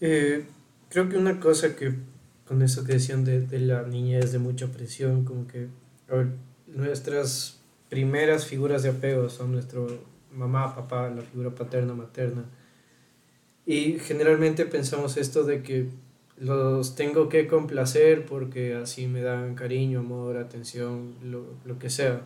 Eh, 0.00 0.46
creo 0.92 1.08
que 1.08 1.16
una 1.16 1.40
cosa 1.40 1.74
que 1.74 1.94
con 2.46 2.60
eso 2.60 2.84
que 2.84 2.92
decían 2.92 3.24
de, 3.24 3.40
de 3.40 3.60
la 3.60 3.82
niñez 3.84 4.30
de 4.30 4.38
mucha 4.38 4.66
presión, 4.66 5.24
como 5.24 5.46
que 5.46 5.68
nuestras 6.66 7.62
primeras 7.88 8.44
figuras 8.44 8.82
de 8.82 8.90
apego 8.90 9.30
son 9.30 9.52
nuestro 9.52 9.86
mamá, 10.30 10.74
papá, 10.74 11.08
la 11.08 11.22
figura 11.22 11.54
paterna, 11.54 11.94
materna. 11.94 12.44
Y 13.64 14.00
generalmente 14.00 14.66
pensamos 14.66 15.16
esto 15.16 15.44
de 15.44 15.62
que 15.62 15.88
los 16.36 16.94
tengo 16.94 17.30
que 17.30 17.46
complacer 17.46 18.26
porque 18.26 18.74
así 18.74 19.06
me 19.06 19.22
dan 19.22 19.54
cariño, 19.54 20.00
amor, 20.00 20.36
atención, 20.36 21.14
lo, 21.22 21.46
lo 21.64 21.78
que 21.78 21.88
sea. 21.88 22.20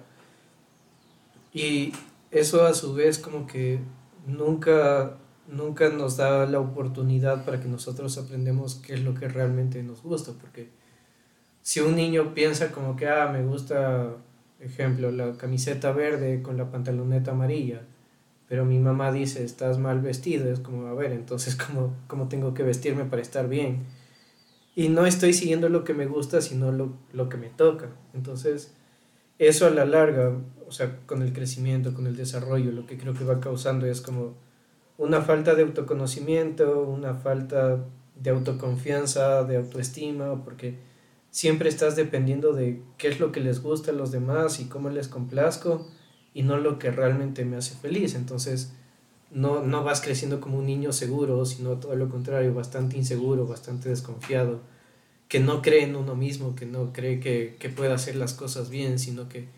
Y 1.52 1.92
eso 2.32 2.66
a 2.66 2.74
su 2.74 2.94
vez 2.94 3.18
como 3.18 3.46
que 3.46 3.78
nunca, 4.26 5.18
nunca 5.48 5.88
nos 5.90 6.16
da 6.16 6.46
la 6.46 6.60
oportunidad 6.60 7.44
para 7.44 7.60
que 7.60 7.68
nosotros 7.68 8.18
aprendamos 8.18 8.76
qué 8.76 8.94
es 8.94 9.02
lo 9.02 9.14
que 9.14 9.28
realmente 9.28 9.82
nos 9.82 10.02
gusta, 10.02 10.32
porque 10.40 10.68
si 11.62 11.80
un 11.80 11.96
niño 11.96 12.34
piensa 12.34 12.70
como 12.70 12.96
que, 12.96 13.08
ah, 13.08 13.28
me 13.32 13.44
gusta, 13.44 14.14
ejemplo, 14.60 15.10
la 15.10 15.36
camiseta 15.36 15.92
verde 15.92 16.42
con 16.42 16.56
la 16.56 16.70
pantaloneta 16.70 17.32
amarilla, 17.32 17.82
pero 18.48 18.64
mi 18.64 18.78
mamá 18.78 19.10
dice, 19.10 19.44
estás 19.44 19.78
mal 19.78 20.00
vestido, 20.00 20.52
es 20.52 20.60
como, 20.60 20.86
a 20.86 20.94
ver, 20.94 21.12
entonces, 21.12 21.56
¿cómo, 21.66 21.94
cómo 22.06 22.28
tengo 22.28 22.54
que 22.54 22.62
vestirme 22.62 23.04
para 23.04 23.22
estar 23.22 23.48
bien? 23.48 23.84
Y 24.74 24.90
no 24.90 25.06
estoy 25.06 25.32
siguiendo 25.32 25.68
lo 25.68 25.84
que 25.84 25.94
me 25.94 26.06
gusta, 26.06 26.40
sino 26.40 26.70
lo, 26.70 26.92
lo 27.12 27.28
que 27.28 27.38
me 27.38 27.48
toca. 27.48 27.88
Entonces, 28.12 28.74
eso 29.38 29.66
a 29.66 29.70
la 29.70 29.86
larga, 29.86 30.32
o 30.68 30.72
sea, 30.72 30.98
con 31.06 31.22
el 31.22 31.32
crecimiento, 31.32 31.94
con 31.94 32.06
el 32.06 32.16
desarrollo, 32.16 32.72
lo 32.72 32.86
que 32.86 32.98
creo 32.98 33.14
que 33.14 33.24
va 33.24 33.40
causando 33.40 33.86
es 33.86 34.00
como 34.00 34.34
una 34.98 35.22
falta 35.22 35.54
de 35.54 35.62
autoconocimiento, 35.62 36.82
una 36.82 37.14
falta 37.14 37.84
de 38.14 38.30
autoconfianza, 38.30 39.44
de 39.44 39.56
autoestima, 39.56 40.42
porque 40.44 40.78
siempre 41.30 41.68
estás 41.68 41.96
dependiendo 41.96 42.52
de 42.52 42.82
qué 42.96 43.08
es 43.08 43.20
lo 43.20 43.32
que 43.32 43.40
les 43.40 43.62
gusta 43.62 43.90
a 43.90 43.94
los 43.94 44.10
demás 44.10 44.58
y 44.60 44.66
cómo 44.66 44.88
les 44.88 45.08
complazco 45.08 45.86
y 46.32 46.42
no 46.42 46.56
lo 46.58 46.78
que 46.78 46.90
realmente 46.90 47.44
me 47.44 47.56
hace 47.56 47.74
feliz. 47.74 48.14
Entonces, 48.14 48.72
no, 49.30 49.62
no 49.62 49.84
vas 49.84 50.00
creciendo 50.00 50.40
como 50.40 50.58
un 50.58 50.66
niño 50.66 50.92
seguro, 50.92 51.44
sino 51.44 51.78
todo 51.78 51.94
lo 51.96 52.08
contrario, 52.08 52.54
bastante 52.54 52.96
inseguro, 52.96 53.46
bastante 53.46 53.88
desconfiado 53.88 54.60
que 55.28 55.40
no 55.40 55.62
cree 55.62 55.84
en 55.84 55.96
uno 55.96 56.14
mismo, 56.14 56.54
que 56.54 56.66
no 56.66 56.92
cree 56.92 57.20
que, 57.20 57.56
que 57.58 57.68
pueda 57.68 57.94
hacer 57.94 58.16
las 58.16 58.32
cosas 58.32 58.70
bien, 58.70 58.98
sino 58.98 59.28
que 59.28 59.48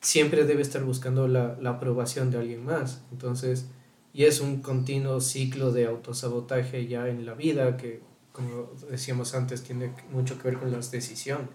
siempre 0.00 0.44
debe 0.44 0.62
estar 0.62 0.82
buscando 0.82 1.28
la, 1.28 1.56
la, 1.60 1.70
aprobación 1.70 2.30
de 2.30 2.38
alguien 2.38 2.64
más. 2.64 3.02
Entonces, 3.12 3.66
y 4.14 4.24
es 4.24 4.40
un 4.40 4.60
continuo 4.60 5.20
ciclo 5.20 5.72
de 5.72 5.86
autosabotaje 5.86 6.86
ya 6.86 7.08
en 7.08 7.24
la 7.24 7.34
vida 7.34 7.76
que, 7.76 8.00
como 8.32 8.70
decíamos 8.90 9.34
antes, 9.34 9.62
tiene 9.62 9.92
mucho 10.10 10.36
que 10.38 10.48
ver 10.48 10.58
con 10.58 10.70
las 10.70 10.90
decisiones. 10.90 11.48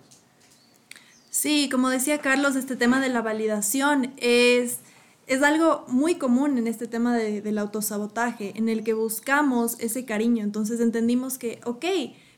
Sí, 1.29 1.69
como 1.71 1.89
decía 1.89 2.19
Carlos, 2.19 2.55
este 2.55 2.75
tema 2.75 2.99
de 2.99 3.09
la 3.09 3.21
validación 3.21 4.13
es, 4.17 4.79
es 5.27 5.43
algo 5.43 5.85
muy 5.87 6.15
común 6.15 6.57
en 6.57 6.65
este 6.65 6.87
tema 6.87 7.15
de, 7.15 7.41
del 7.41 7.59
autosabotaje, 7.59 8.53
en 8.55 8.69
el 8.69 8.83
que 8.83 8.93
buscamos 8.93 9.79
ese 9.79 10.05
cariño. 10.05 10.43
Entonces 10.43 10.79
entendimos 10.79 11.37
que, 11.37 11.59
ok, 11.63 11.85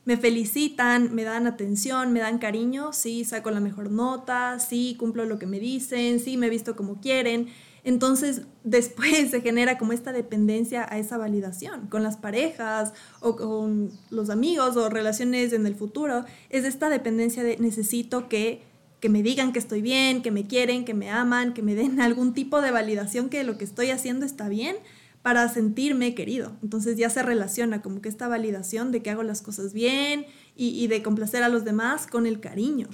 me 0.04 0.18
felicitan, 0.18 1.14
me 1.14 1.24
dan 1.24 1.46
atención, 1.46 2.12
me 2.12 2.20
dan 2.20 2.38
cariño, 2.38 2.92
sí, 2.92 3.24
saco 3.24 3.50
la 3.50 3.60
mejor 3.60 3.90
nota, 3.90 4.58
sí, 4.58 4.96
cumplo 4.98 5.24
lo 5.24 5.38
que 5.38 5.46
me 5.46 5.60
dicen, 5.60 6.20
sí, 6.20 6.36
me 6.36 6.50
visto 6.50 6.76
como 6.76 7.00
quieren. 7.00 7.48
Entonces, 7.84 8.42
después 8.64 9.30
se 9.30 9.40
genera 9.40 9.78
como 9.78 9.92
esta 9.92 10.12
dependencia 10.12 10.86
a 10.88 10.98
esa 10.98 11.18
validación 11.18 11.86
con 11.88 12.02
las 12.02 12.16
parejas 12.16 12.92
o 13.20 13.36
con 13.36 13.90
los 14.10 14.30
amigos 14.30 14.76
o 14.76 14.88
relaciones 14.88 15.52
en 15.52 15.66
el 15.66 15.74
futuro. 15.74 16.24
Es 16.48 16.64
esta 16.64 16.88
dependencia 16.88 17.42
de 17.42 17.56
necesito 17.58 18.28
que, 18.28 18.62
que 19.00 19.08
me 19.08 19.22
digan 19.22 19.52
que 19.52 19.58
estoy 19.58 19.82
bien, 19.82 20.22
que 20.22 20.30
me 20.30 20.46
quieren, 20.46 20.84
que 20.84 20.94
me 20.94 21.10
aman, 21.10 21.54
que 21.54 21.62
me 21.62 21.74
den 21.74 22.00
algún 22.00 22.34
tipo 22.34 22.60
de 22.60 22.70
validación 22.70 23.28
que 23.28 23.44
lo 23.44 23.58
que 23.58 23.64
estoy 23.64 23.90
haciendo 23.90 24.26
está 24.26 24.48
bien 24.48 24.76
para 25.22 25.48
sentirme 25.48 26.14
querido. 26.14 26.52
Entonces 26.62 26.96
ya 26.96 27.10
se 27.10 27.22
relaciona 27.22 27.82
como 27.82 28.00
que 28.00 28.08
esta 28.08 28.28
validación 28.28 28.90
de 28.92 29.02
que 29.02 29.10
hago 29.10 29.22
las 29.22 29.42
cosas 29.42 29.72
bien 29.72 30.26
y, 30.56 30.86
de 30.88 31.02
complacer 31.02 31.42
a 31.42 31.48
los 31.48 31.64
demás 31.64 32.06
con 32.06 32.26
el 32.26 32.40
cariño. 32.40 32.88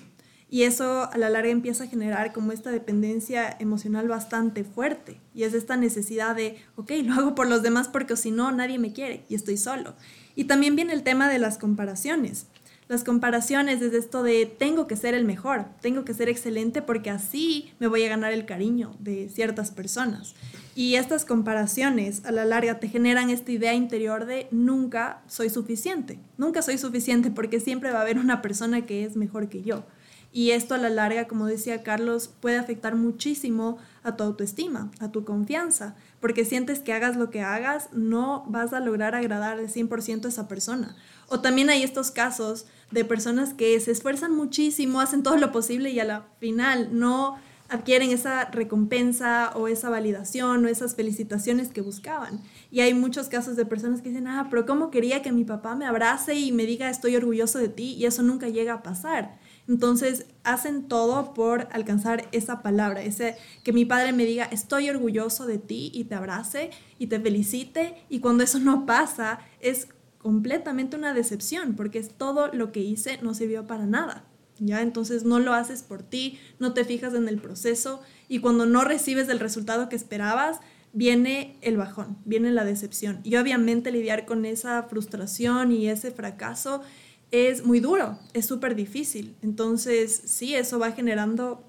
Y 0.48 0.62
eso 0.62 1.10
a 1.12 1.18
la 1.18 1.28
larga 1.28 1.50
empieza 1.50 1.84
a 1.84 1.88
generar 1.88 2.32
como 2.32 2.52
esta 2.52 2.70
dependencia 2.70 3.56
emocional 3.58 4.06
bastante 4.06 4.62
fuerte. 4.62 5.20
Y 5.34 5.42
es 5.42 5.54
esta 5.54 5.76
necesidad 5.76 6.36
de, 6.36 6.56
ok, 6.76 6.92
lo 7.04 7.14
hago 7.14 7.34
por 7.34 7.48
los 7.48 7.62
demás 7.62 7.88
porque 7.88 8.16
si 8.16 8.30
no, 8.30 8.52
nadie 8.52 8.78
me 8.78 8.92
quiere 8.92 9.24
y 9.28 9.34
estoy 9.34 9.56
solo. 9.56 9.94
Y 10.36 10.44
también 10.44 10.76
viene 10.76 10.92
el 10.92 11.02
tema 11.02 11.28
de 11.28 11.40
las 11.40 11.58
comparaciones. 11.58 12.46
Las 12.88 13.02
comparaciones 13.02 13.82
es 13.82 13.92
esto 13.94 14.22
de 14.22 14.46
tengo 14.46 14.86
que 14.86 14.94
ser 14.94 15.14
el 15.14 15.24
mejor, 15.24 15.64
tengo 15.80 16.04
que 16.04 16.14
ser 16.14 16.28
excelente 16.28 16.82
porque 16.82 17.10
así 17.10 17.72
me 17.80 17.88
voy 17.88 18.04
a 18.04 18.08
ganar 18.08 18.32
el 18.32 18.46
cariño 18.46 18.94
de 19.00 19.28
ciertas 19.28 19.72
personas. 19.72 20.36
Y 20.76 20.94
estas 20.94 21.24
comparaciones 21.24 22.24
a 22.24 22.30
la 22.30 22.44
larga 22.44 22.78
te 22.78 22.86
generan 22.86 23.30
esta 23.30 23.50
idea 23.50 23.74
interior 23.74 24.24
de 24.24 24.46
nunca 24.52 25.22
soy 25.26 25.50
suficiente, 25.50 26.20
nunca 26.38 26.62
soy 26.62 26.78
suficiente 26.78 27.32
porque 27.32 27.58
siempre 27.58 27.90
va 27.90 27.98
a 27.98 28.02
haber 28.02 28.18
una 28.18 28.40
persona 28.40 28.86
que 28.86 29.04
es 29.04 29.16
mejor 29.16 29.48
que 29.48 29.62
yo. 29.62 29.84
Y 30.36 30.50
esto 30.50 30.74
a 30.74 30.78
la 30.78 30.90
larga, 30.90 31.28
como 31.28 31.46
decía 31.46 31.82
Carlos, 31.82 32.28
puede 32.28 32.58
afectar 32.58 32.94
muchísimo 32.94 33.78
a 34.02 34.18
tu 34.18 34.24
autoestima, 34.24 34.90
a 35.00 35.10
tu 35.10 35.24
confianza, 35.24 35.96
porque 36.20 36.44
sientes 36.44 36.80
que 36.80 36.92
hagas 36.92 37.16
lo 37.16 37.30
que 37.30 37.40
hagas, 37.40 37.88
no 37.94 38.44
vas 38.46 38.74
a 38.74 38.80
lograr 38.80 39.14
agradar 39.14 39.58
al 39.58 39.70
100% 39.70 40.26
a 40.26 40.28
esa 40.28 40.46
persona. 40.46 40.94
O 41.28 41.40
también 41.40 41.70
hay 41.70 41.82
estos 41.82 42.10
casos 42.10 42.66
de 42.90 43.06
personas 43.06 43.54
que 43.54 43.80
se 43.80 43.92
esfuerzan 43.92 44.30
muchísimo, 44.30 45.00
hacen 45.00 45.22
todo 45.22 45.38
lo 45.38 45.52
posible 45.52 45.88
y 45.88 46.00
a 46.00 46.04
la 46.04 46.26
final 46.38 46.90
no 46.92 47.38
adquieren 47.70 48.10
esa 48.10 48.44
recompensa 48.50 49.52
o 49.54 49.68
esa 49.68 49.88
validación 49.88 50.66
o 50.66 50.68
esas 50.68 50.96
felicitaciones 50.96 51.70
que 51.70 51.80
buscaban. 51.80 52.42
Y 52.70 52.80
hay 52.80 52.92
muchos 52.92 53.28
casos 53.28 53.56
de 53.56 53.64
personas 53.64 54.02
que 54.02 54.10
dicen, 54.10 54.26
ah, 54.28 54.48
pero 54.50 54.66
¿cómo 54.66 54.90
quería 54.90 55.22
que 55.22 55.32
mi 55.32 55.44
papá 55.44 55.74
me 55.76 55.86
abrace 55.86 56.34
y 56.34 56.52
me 56.52 56.66
diga 56.66 56.90
estoy 56.90 57.16
orgulloso 57.16 57.58
de 57.58 57.70
ti? 57.70 57.94
Y 57.94 58.04
eso 58.04 58.22
nunca 58.22 58.50
llega 58.50 58.74
a 58.74 58.82
pasar. 58.82 59.38
Entonces 59.68 60.26
hacen 60.44 60.86
todo 60.86 61.34
por 61.34 61.68
alcanzar 61.72 62.28
esa 62.32 62.62
palabra, 62.62 63.02
ese 63.02 63.36
que 63.64 63.72
mi 63.72 63.84
padre 63.84 64.12
me 64.12 64.24
diga 64.24 64.44
estoy 64.44 64.88
orgulloso 64.88 65.46
de 65.46 65.58
ti 65.58 65.90
y 65.92 66.04
te 66.04 66.14
abrace 66.14 66.70
y 66.98 67.08
te 67.08 67.18
felicite. 67.20 67.94
Y 68.08 68.20
cuando 68.20 68.44
eso 68.44 68.58
no 68.60 68.86
pasa, 68.86 69.40
es 69.60 69.88
completamente 70.18 70.96
una 70.96 71.14
decepción 71.14 71.74
porque 71.74 71.98
es 71.98 72.10
todo 72.10 72.48
lo 72.52 72.72
que 72.72 72.80
hice 72.80 73.18
no 73.22 73.34
sirvió 73.34 73.66
para 73.66 73.86
nada. 73.86 74.24
¿ya? 74.58 74.82
Entonces 74.82 75.24
no 75.24 75.38
lo 75.38 75.52
haces 75.52 75.82
por 75.82 76.02
ti, 76.02 76.38
no 76.58 76.72
te 76.72 76.84
fijas 76.84 77.14
en 77.14 77.28
el 77.28 77.38
proceso 77.38 78.00
y 78.28 78.40
cuando 78.40 78.66
no 78.66 78.84
recibes 78.84 79.28
el 79.28 79.40
resultado 79.40 79.88
que 79.88 79.96
esperabas, 79.96 80.60
viene 80.92 81.58
el 81.60 81.76
bajón, 81.76 82.16
viene 82.24 82.50
la 82.52 82.64
decepción. 82.64 83.20
Y 83.22 83.36
obviamente 83.36 83.90
lidiar 83.90 84.24
con 84.24 84.46
esa 84.46 84.82
frustración 84.84 85.70
y 85.70 85.88
ese 85.88 86.10
fracaso 86.10 86.82
es 87.30 87.64
muy 87.64 87.80
duro, 87.80 88.18
es 88.32 88.46
súper 88.46 88.74
difícil. 88.74 89.36
Entonces 89.42 90.22
sí, 90.26 90.54
eso 90.54 90.78
va 90.78 90.92
generando 90.92 91.62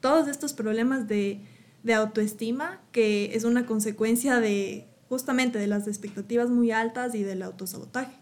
todos 0.00 0.28
estos 0.28 0.52
problemas 0.52 1.08
de, 1.08 1.40
de 1.82 1.94
autoestima 1.94 2.80
que 2.92 3.34
es 3.34 3.44
una 3.44 3.66
consecuencia 3.66 4.40
de 4.40 4.86
justamente 5.08 5.58
de 5.58 5.66
las 5.66 5.88
expectativas 5.88 6.50
muy 6.50 6.70
altas 6.70 7.14
y 7.14 7.22
del 7.22 7.42
autosabotaje. 7.42 8.12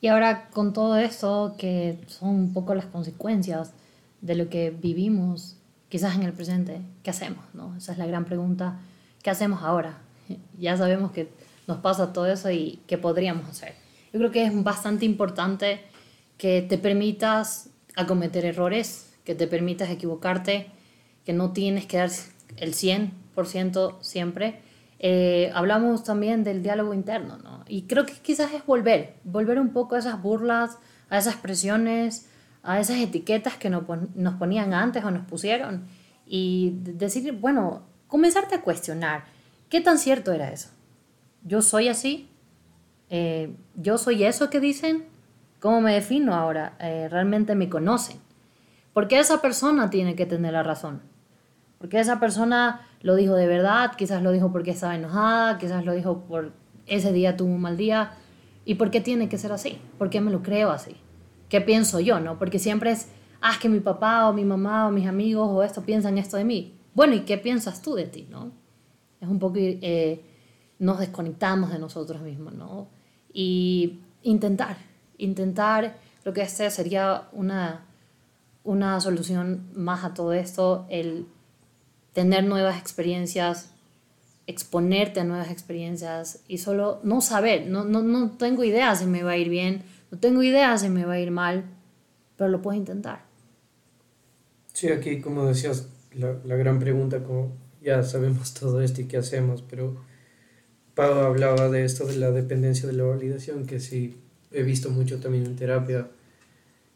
Y 0.00 0.08
ahora 0.08 0.48
con 0.50 0.72
todo 0.72 0.96
esto, 0.96 1.56
que 1.58 1.98
son 2.06 2.28
un 2.30 2.52
poco 2.52 2.74
las 2.74 2.86
consecuencias 2.86 3.72
de 4.20 4.34
lo 4.34 4.48
que 4.48 4.70
vivimos, 4.70 5.56
quizás 5.88 6.14
en 6.14 6.22
el 6.22 6.32
presente, 6.32 6.82
¿qué 7.02 7.10
hacemos? 7.10 7.44
No? 7.54 7.74
Esa 7.76 7.92
es 7.92 7.98
la 7.98 8.06
gran 8.06 8.24
pregunta. 8.24 8.78
¿Qué 9.22 9.30
hacemos 9.30 9.62
ahora? 9.62 9.98
Ya 10.58 10.76
sabemos 10.76 11.12
que 11.12 11.28
nos 11.66 11.78
pasa 11.78 12.12
todo 12.12 12.26
eso 12.26 12.50
y 12.50 12.80
qué 12.86 12.98
podríamos 12.98 13.48
hacer. 13.48 13.74
Yo 14.12 14.18
creo 14.18 14.30
que 14.30 14.44
es 14.44 14.62
bastante 14.62 15.04
importante 15.04 15.82
que 16.36 16.62
te 16.62 16.78
permitas 16.78 17.70
acometer 17.96 18.44
errores, 18.44 19.14
que 19.24 19.34
te 19.34 19.46
permitas 19.46 19.90
equivocarte, 19.90 20.70
que 21.24 21.32
no 21.32 21.52
tienes 21.52 21.86
que 21.86 21.98
dar 21.98 22.10
el 22.56 22.74
100% 22.74 23.98
siempre, 24.00 24.60
eh, 25.00 25.50
hablamos 25.54 26.02
también 26.02 26.42
del 26.42 26.62
diálogo 26.62 26.92
interno, 26.92 27.38
¿no? 27.38 27.64
Y 27.68 27.82
creo 27.82 28.04
que 28.04 28.14
quizás 28.14 28.52
es 28.52 28.66
volver, 28.66 29.14
volver 29.22 29.60
un 29.60 29.70
poco 29.70 29.94
a 29.94 30.00
esas 30.00 30.20
burlas, 30.20 30.78
a 31.08 31.18
esas 31.18 31.36
presiones, 31.36 32.28
a 32.62 32.80
esas 32.80 32.98
etiquetas 32.98 33.56
que 33.56 33.70
nos, 33.70 33.84
ponían 34.38 34.74
antes 34.74 35.04
o 35.04 35.10
nos 35.10 35.24
pusieron 35.26 35.86
y 36.26 36.72
decir, 36.82 37.32
bueno, 37.32 37.82
comenzarte 38.08 38.56
a 38.56 38.62
cuestionar, 38.62 39.24
¿qué 39.68 39.80
tan 39.80 39.98
cierto 39.98 40.32
era 40.32 40.50
eso? 40.50 40.70
¿Yo 41.44 41.62
soy 41.62 41.88
así? 41.88 42.28
Eh, 43.10 43.54
¿Yo 43.74 43.98
soy 43.98 44.24
eso 44.24 44.50
que 44.50 44.60
dicen? 44.60 45.06
¿Cómo 45.60 45.80
me 45.80 45.94
defino 45.94 46.34
ahora? 46.34 46.76
Eh, 46.80 47.08
¿Realmente 47.10 47.54
me 47.54 47.68
conocen? 47.68 48.18
Porque 48.92 49.18
esa 49.18 49.40
persona 49.40 49.90
tiene 49.90 50.14
que 50.14 50.26
tener 50.26 50.52
la 50.52 50.62
razón. 50.62 51.02
Porque 51.78 52.00
esa 52.00 52.20
persona 52.20 52.86
lo 53.00 53.14
dijo 53.14 53.34
de 53.34 53.46
verdad, 53.46 53.92
quizás 53.96 54.22
lo 54.22 54.32
dijo 54.32 54.52
porque 54.52 54.72
estaba 54.72 54.96
enojada, 54.96 55.58
quizás 55.58 55.84
lo 55.84 55.92
dijo 55.92 56.24
por 56.24 56.52
ese 56.86 57.12
día 57.12 57.36
tuvo 57.36 57.52
un 57.52 57.60
mal 57.60 57.76
día. 57.76 58.12
¿Y 58.64 58.74
por 58.74 58.90
qué 58.90 59.00
tiene 59.00 59.28
que 59.28 59.38
ser 59.38 59.52
así? 59.52 59.78
¿Por 59.98 60.10
qué 60.10 60.20
me 60.20 60.30
lo 60.30 60.42
creo 60.42 60.70
así? 60.70 60.96
¿Qué 61.48 61.60
pienso 61.60 62.00
yo, 62.00 62.20
no? 62.20 62.38
Porque 62.38 62.58
siempre 62.58 62.90
es, 62.90 63.08
ah, 63.40 63.56
que 63.60 63.68
mi 63.68 63.80
papá 63.80 64.28
o 64.28 64.32
mi 64.32 64.44
mamá 64.44 64.88
o 64.88 64.90
mis 64.90 65.06
amigos 65.06 65.48
o 65.50 65.62
esto 65.62 65.82
piensan 65.82 66.18
esto 66.18 66.36
de 66.36 66.44
mí. 66.44 66.74
Bueno, 66.94 67.14
¿y 67.14 67.20
qué 67.20 67.38
piensas 67.38 67.80
tú 67.80 67.94
de 67.94 68.04
ti, 68.04 68.26
no? 68.28 68.50
Es 69.20 69.28
un 69.28 69.38
poco, 69.38 69.54
eh, 69.58 70.24
nos 70.78 70.98
desconectamos 70.98 71.70
de 71.70 71.78
nosotros 71.78 72.20
mismos, 72.20 72.54
¿no? 72.54 72.88
Y 73.32 74.00
intentar, 74.22 74.78
intentar, 75.16 75.96
lo 76.24 76.32
que 76.32 76.42
este 76.42 76.70
sería 76.70 77.28
una, 77.32 77.86
una 78.64 79.00
solución 79.00 79.68
más 79.74 80.04
a 80.04 80.14
todo 80.14 80.32
esto, 80.32 80.86
el 80.88 81.26
tener 82.12 82.44
nuevas 82.44 82.78
experiencias, 82.78 83.70
exponerte 84.46 85.20
a 85.20 85.24
nuevas 85.24 85.50
experiencias 85.50 86.42
y 86.48 86.58
solo 86.58 87.00
no 87.02 87.20
saber, 87.20 87.66
no, 87.66 87.84
no, 87.84 88.02
no 88.02 88.30
tengo 88.32 88.64
idea 88.64 88.94
si 88.96 89.06
me 89.06 89.22
va 89.22 89.32
a 89.32 89.36
ir 89.36 89.50
bien, 89.50 89.82
no 90.10 90.18
tengo 90.18 90.42
idea 90.42 90.76
si 90.78 90.88
me 90.88 91.04
va 91.04 91.14
a 91.14 91.20
ir 91.20 91.30
mal, 91.30 91.64
pero 92.36 92.50
lo 92.50 92.62
puedo 92.62 92.76
intentar. 92.76 93.24
Sí, 94.72 94.88
aquí 94.88 95.20
como 95.20 95.46
decías, 95.46 95.88
la, 96.14 96.36
la 96.44 96.56
gran 96.56 96.78
pregunta, 96.78 97.22
como 97.22 97.52
ya 97.82 98.02
sabemos 98.02 98.54
todo 98.60 98.80
esto 98.80 99.00
y 99.02 99.04
qué 99.04 99.18
hacemos, 99.18 99.62
pero 99.62 99.96
Pau 100.98 101.20
hablaba 101.20 101.68
de 101.68 101.84
esto 101.84 102.06
de 102.06 102.16
la 102.16 102.32
dependencia 102.32 102.88
de 102.88 102.92
la 102.92 103.04
validación, 103.04 103.66
que 103.66 103.78
sí 103.78 104.16
he 104.50 104.64
visto 104.64 104.90
mucho 104.90 105.20
también 105.20 105.46
en 105.46 105.54
terapia. 105.54 106.08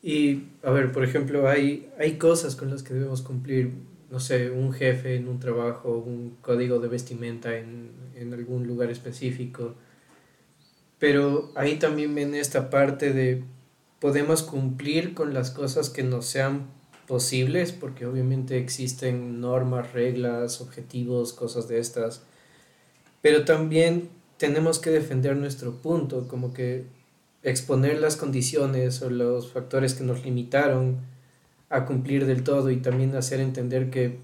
Y, 0.03 0.49
a 0.65 0.73
ver, 0.73 0.91
por 0.91 1.05
ejemplo, 1.05 1.49
hay, 1.49 1.89
hay 2.01 2.19
cosas 2.19 2.57
con 2.57 2.69
las 2.69 2.83
que 2.83 2.95
debemos 2.95 3.23
cumplir, 3.23 3.71
no 4.11 4.19
sé, 4.19 4.51
un 4.51 4.73
jefe 4.73 5.15
en 5.15 5.29
un 5.29 5.39
trabajo, 5.39 5.99
un 5.99 6.37
código 6.41 6.81
de 6.81 6.89
vestimenta 6.89 7.57
en, 7.57 7.93
en 8.17 8.35
algún 8.35 8.67
lugar 8.67 8.91
específico. 8.91 9.77
Pero 10.99 11.53
ahí 11.55 11.77
también 11.77 12.13
ven 12.13 12.35
esta 12.35 12.71
parte 12.71 13.13
de 13.13 13.45
podemos 14.01 14.43
cumplir 14.43 15.15
con 15.15 15.33
las 15.33 15.53
cosas 15.53 15.91
que 15.91 16.03
nos 16.03 16.27
sean 16.27 16.67
posibles, 17.07 17.71
porque 17.71 18.07
obviamente 18.07 18.59
existen 18.59 19.41
normas, 19.41 19.93
reglas, 19.93 20.61
objetivos, 20.61 21.33
cosas 21.33 21.69
de 21.69 21.79
estas, 21.79 22.25
pero 23.23 23.45
también 23.45 24.11
tenemos 24.37 24.79
que 24.79 24.91
defender 24.91 25.37
nuestro 25.37 25.77
punto, 25.77 26.29
como 26.29 26.53
que 26.53 26.85
exponer 27.43 28.01
las 28.01 28.17
condiciones 28.17 29.01
o 29.03 29.11
los 29.11 29.51
factores 29.51 29.95
que 29.95 30.05
nos 30.05 30.25
limitaron 30.25 30.99
a 31.71 31.87
cumplir 31.87 32.27
del 32.27 32.45
todo 32.45 32.71
y 32.71 32.77
también 32.77 33.15
hacer 33.17 33.41
entender 33.41 33.91
que 33.91 34.19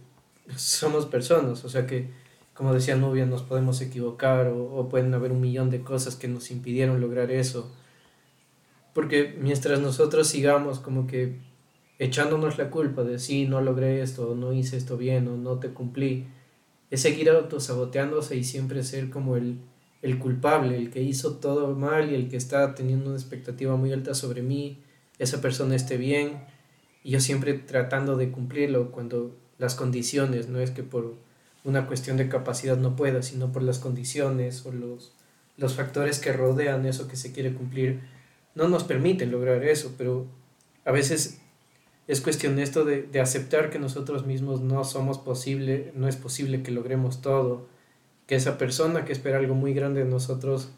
somos 0.56 1.06
personas, 1.06 1.64
o 1.64 1.68
sea 1.68 1.87
que, 1.87 2.11
como 2.52 2.74
decía 2.74 2.96
Nubia, 2.96 3.24
nos 3.26 3.42
podemos 3.42 3.80
equivocar 3.80 4.48
o, 4.48 4.74
o 4.74 4.88
pueden 4.88 5.14
haber 5.14 5.32
un 5.32 5.40
millón 5.40 5.70
de 5.70 5.82
cosas 5.82 6.16
que 6.16 6.28
nos 6.28 6.50
impidieron 6.50 7.00
lograr 7.00 7.30
eso. 7.30 7.72
Porque 8.92 9.37
mientras 9.40 9.80
nosotros 9.80 10.26
sigamos 10.26 10.80
como 10.80 11.06
que 11.06 11.38
echándonos 12.00 12.58
la 12.58 12.70
culpa 12.70 13.04
de 13.04 13.18
sí, 13.18 13.46
no 13.46 13.61
logré 13.61 14.02
esto, 14.02 14.34
no 14.34 14.52
hice 14.52 14.76
esto 14.76 14.96
bien, 14.96 15.28
o 15.28 15.37
no 15.37 15.58
te 15.58 15.68
cumplí, 15.68 16.26
es 16.90 17.03
seguir 17.03 17.31
autosaboteándose 17.31 18.37
y 18.37 18.44
siempre 18.44 18.83
ser 18.83 19.11
como 19.11 19.37
el, 19.37 19.59
el 20.03 20.18
culpable, 20.18 20.77
el 20.77 20.90
que 20.90 21.03
hizo 21.03 21.37
todo 21.37 21.74
mal 21.74 22.11
y 22.11 22.14
el 22.14 22.29
que 22.29 22.37
está 22.37 22.74
teniendo 22.74 23.11
una 23.11 23.18
expectativa 23.18 23.77
muy 23.77 23.92
alta 23.92 24.14
sobre 24.14 24.42
mí, 24.42 24.83
esa 25.18 25.40
persona 25.40 25.74
esté 25.74 25.96
bien, 25.96 26.40
y 27.03 27.11
yo 27.11 27.20
siempre 27.20 27.55
tratando 27.55 28.16
de 28.16 28.31
cumplirlo 28.31 28.90
cuando 28.90 29.37
las 29.59 29.74
condiciones, 29.74 30.48
no 30.48 30.61
es 30.61 30.70
que 30.70 30.83
por 30.83 31.16
una 31.64 31.87
cuestión 31.87 32.16
de 32.16 32.29
capacidad 32.29 32.77
no 32.77 32.96
pueda, 32.96 33.22
sino 33.22 33.53
por 33.53 33.62
las 33.62 33.79
condiciones 33.79 34.64
o 34.64 34.72
los, 34.72 35.12
los 35.57 35.74
factores 35.74 36.20
que 36.20 36.33
rodean 36.33 36.87
eso 36.87 37.09
que 37.09 37.16
se 37.16 37.33
quiere 37.33 37.53
cumplir, 37.53 38.01
no 38.55 38.68
nos 38.68 38.85
permiten 38.85 39.31
lograr 39.31 39.64
eso, 39.64 39.94
pero 39.98 40.27
a 40.85 40.92
veces 40.92 41.40
es 42.09 42.23
cuestión 42.23 42.59
esto 42.59 42.87
de, 42.87 43.03
de, 43.03 43.21
aceptar 43.21 43.68
que 43.68 43.79
nosotros 43.79 44.27
mismos 44.27 44.62
no 44.62 44.83
somos 44.83 45.18
posible, 45.18 45.92
no 45.94 46.09
es 46.09 46.16
posible 46.16 46.62
que 46.62 46.73
logremos 46.73 47.21
todo, 47.21 47.68
que 48.27 48.35
esa 48.35 48.57
persona 48.57 49.05
que 49.05 49.12
espera 49.12 49.38
algo 49.38 49.55
muy 49.55 49.75
grande 49.75 50.05
de 50.05 50.11
nosotros, 50.11 50.71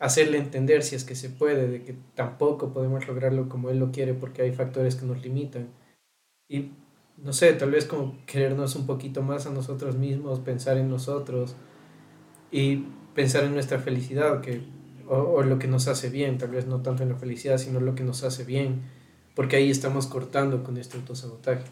hacerle 0.00 0.38
entender 0.38 0.82
si 0.82 0.96
es 0.96 1.04
que 1.04 1.14
se 1.14 1.30
puede, 1.30 1.68
de 1.68 1.84
que 1.84 1.94
tampoco 2.16 2.72
podemos 2.72 3.06
lograrlo 3.06 3.48
como 3.48 3.70
él 3.70 3.78
lo 3.78 3.92
quiere 3.92 4.12
porque 4.12 4.42
hay 4.42 4.52
factores 4.52 4.96
que 4.96 5.06
nos 5.06 5.22
limitan. 5.22 5.68
Y 6.48 6.72
no 7.16 7.32
sé, 7.32 7.52
tal 7.52 7.70
vez 7.70 7.84
como 7.84 8.18
querernos 8.26 8.74
un 8.74 8.86
poquito 8.86 9.22
más 9.22 9.46
a 9.46 9.50
nosotros 9.50 9.94
mismos, 9.94 10.40
pensar 10.40 10.78
en 10.78 10.90
nosotros 10.90 11.54
y 12.50 12.86
pensar 13.14 13.44
en 13.44 13.54
nuestra 13.54 13.78
felicidad, 13.78 14.40
que, 14.40 14.62
o, 15.08 15.14
o 15.14 15.42
lo 15.44 15.60
que 15.60 15.68
nos 15.68 15.86
hace 15.86 16.10
bien, 16.10 16.38
tal 16.38 16.50
vez 16.50 16.66
no 16.66 16.82
tanto 16.82 17.04
en 17.04 17.10
la 17.10 17.16
felicidad, 17.16 17.58
sino 17.58 17.78
lo 17.78 17.94
que 17.94 18.02
nos 18.02 18.24
hace 18.24 18.42
bien 18.42 18.95
porque 19.36 19.56
ahí 19.56 19.70
estamos 19.70 20.06
cortando 20.06 20.64
con 20.64 20.78
este 20.78 20.96
autosabotaje. 20.96 21.62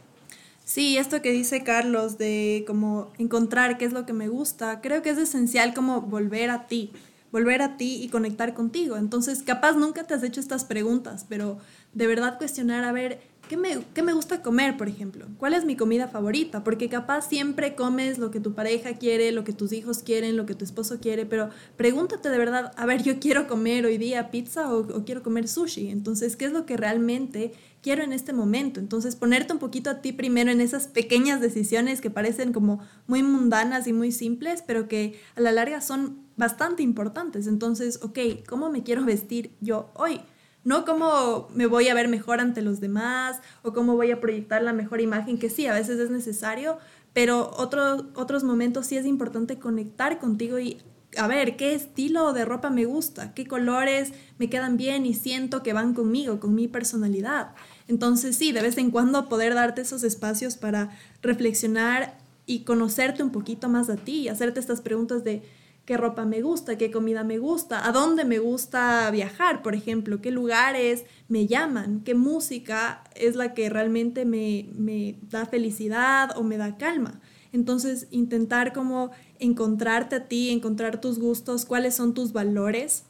Sí, 0.65 0.97
esto 0.99 1.21
que 1.23 1.33
dice 1.33 1.65
Carlos 1.65 2.19
de 2.19 2.63
como 2.67 3.11
encontrar 3.19 3.77
qué 3.79 3.87
es 3.87 3.93
lo 3.93 4.07
que 4.07 4.13
me 4.13 4.29
gusta, 4.29 4.81
creo 4.81 5.03
que 5.03 5.11
es 5.11 5.19
esencial 5.19 5.75
como 5.75 6.03
volver 6.03 6.51
a 6.51 6.67
ti, 6.67 6.93
volver 7.33 7.63
a 7.63 7.77
ti 7.77 8.03
y 8.03 8.09
conectar 8.09 8.55
contigo. 8.55 8.97
Entonces, 8.97 9.43
capaz 9.43 9.73
nunca 9.73 10.05
te 10.05 10.15
has 10.15 10.23
hecho 10.23 10.41
estas 10.41 10.65
preguntas, 10.65 11.27
pero 11.29 11.59
de 11.95 12.07
verdad 12.07 12.39
cuestionar, 12.39 12.85
a 12.85 12.93
ver, 12.93 13.21
¿qué 13.49 13.57
me, 13.57 13.85
¿qué 13.95 14.03
me 14.03 14.13
gusta 14.13 14.43
comer, 14.43 14.77
por 14.77 14.89
ejemplo? 14.89 15.27
¿Cuál 15.39 15.55
es 15.55 15.65
mi 15.65 15.77
comida 15.77 16.09
favorita? 16.09 16.65
Porque 16.65 16.89
capaz 16.89 17.29
siempre 17.29 17.75
comes 17.75 18.19
lo 18.19 18.31
que 18.31 18.41
tu 18.41 18.55
pareja 18.55 18.95
quiere, 18.95 19.33
lo 19.33 19.45
que 19.45 19.53
tus 19.53 19.73
hijos 19.73 20.03
quieren, 20.03 20.37
lo 20.37 20.47
que 20.47 20.55
tu 20.55 20.65
esposo 20.65 20.99
quiere, 21.01 21.27
pero 21.27 21.51
pregúntate 21.77 22.31
de 22.31 22.39
verdad, 22.39 22.73
a 22.77 22.87
ver, 22.87 23.03
yo 23.03 23.21
quiero 23.21 23.47
comer 23.47 23.87
hoy 23.87 23.99
día 23.99 24.31
pizza 24.31 24.73
o, 24.73 24.81
o 24.81 25.05
quiero 25.05 25.23
comer 25.23 25.49
sushi. 25.49 25.91
Entonces, 25.91 26.37
¿qué 26.37 26.47
es 26.47 26.53
lo 26.53 26.67
que 26.67 26.77
realmente 26.77 27.53
quiero 27.83 28.03
en 28.03 28.13
este 28.13 28.33
momento? 28.33 28.81
Entonces, 28.81 29.17
ponerte 29.17 29.53
un 29.53 29.59
poquito 29.59 29.91
a 29.91 30.01
ti 30.01 30.13
primero 30.13 30.51
en 30.51 30.61
esas 30.61 30.87
pequeñas 30.87 31.41
decisiones 31.41 32.01
que 32.01 32.11
parecen 32.11 32.53
como 32.53 32.81
muy 33.07 33.23
mundanas 33.23 33.87
y 33.87 33.93
muy 33.93 34.13
simples, 34.13 34.63
pero 34.67 34.89
que 34.89 35.19
a 35.37 35.41
la 35.41 35.53
larga 35.53 35.81
son 35.81 36.25
bastante 36.37 36.83
importantes. 36.83 37.47
Entonces, 37.47 38.01
ok, 38.03 38.19
¿cómo 38.49 38.71
me 38.71 38.83
quiero 38.83 39.05
vestir 39.05 39.53
yo 39.61 39.91
hoy? 39.95 40.21
No 40.65 40.85
cómo 40.85 41.49
me 41.55 41.67
voy 41.67 41.89
a 41.89 41.95
ver 41.95 42.09
mejor 42.09 42.41
ante 42.41 42.63
los 42.63 42.81
demás 42.81 43.41
o 43.63 43.73
cómo 43.73 43.95
voy 43.95 44.11
a 44.11 44.21
proyectar 44.21 44.63
la 44.63 44.73
mejor 44.73 45.01
imagen, 45.01 45.39
que 45.39 45.51
sí, 45.51 45.67
a 45.67 45.75
veces 45.75 46.01
es 46.01 46.11
necesario, 46.11 46.79
pero 47.13 47.51
otro, 47.57 48.07
otros 48.15 48.43
momentos 48.43 48.87
sí 48.87 48.97
es 48.97 49.07
importante 49.07 49.59
conectar 49.59 50.19
contigo 50.19 50.59
y 50.59 50.79
a 51.17 51.29
ver 51.29 51.57
qué 51.57 51.75
estilo 51.75 52.33
de 52.33 52.45
ropa 52.45 52.71
me 52.71 52.87
gusta, 52.87 53.35
qué 53.35 53.47
colores 53.47 54.13
me 54.39 54.51
quedan 54.51 54.77
bien 54.77 55.07
y 55.07 55.15
siento 55.15 55.63
que 55.63 55.73
van 55.73 55.95
conmigo, 55.95 56.41
con 56.41 56.55
mi 56.55 56.67
personalidad. 56.67 57.55
Entonces 57.87 58.37
sí, 58.37 58.53
de 58.53 58.63
vez 58.63 58.77
en 58.79 58.91
cuando 58.91 59.29
poder 59.29 59.55
darte 59.55 59.83
esos 59.83 60.03
espacios 60.03 60.57
para 60.57 60.91
reflexionar 61.23 62.19
y 62.47 62.61
conocerte 62.61 63.23
un 63.23 63.31
poquito 63.31 63.69
más 63.69 63.89
a 63.91 63.97
ti 63.97 64.23
y 64.23 64.29
hacerte 64.29 64.61
estas 64.61 64.81
preguntas 64.81 65.25
de 65.25 65.43
qué 65.85 65.97
ropa 65.97 66.25
me 66.25 66.41
gusta, 66.41 66.79
qué 66.79 66.91
comida 66.91 67.25
me 67.25 67.39
gusta, 67.39 67.87
a 67.87 67.93
dónde 67.93 68.25
me 68.25 68.39
gusta 68.39 69.11
viajar, 69.11 69.63
por 69.63 69.75
ejemplo, 69.75 70.21
qué 70.23 70.31
lugares 70.31 71.05
me 71.29 71.47
llaman, 71.47 72.01
qué 72.05 72.15
música 72.15 73.05
es 73.15 73.37
la 73.37 73.53
que 73.55 73.69
realmente 73.69 74.25
me, 74.25 74.69
me 74.73 75.19
da 75.31 75.47
felicidad 75.47 76.37
o 76.37 76.43
me 76.43 76.57
da 76.57 76.77
calma. 76.77 77.21
Entonces, 77.53 78.09
intentar 78.11 78.73
como 78.73 79.11
encontrarte 79.39 80.17
a 80.17 80.25
ti, 80.27 80.51
encontrar 80.51 81.01
tus 81.01 81.19
gustos, 81.19 81.65
cuáles 81.65 81.95
son 81.95 82.15
tus 82.15 82.33
valores. 82.33 83.05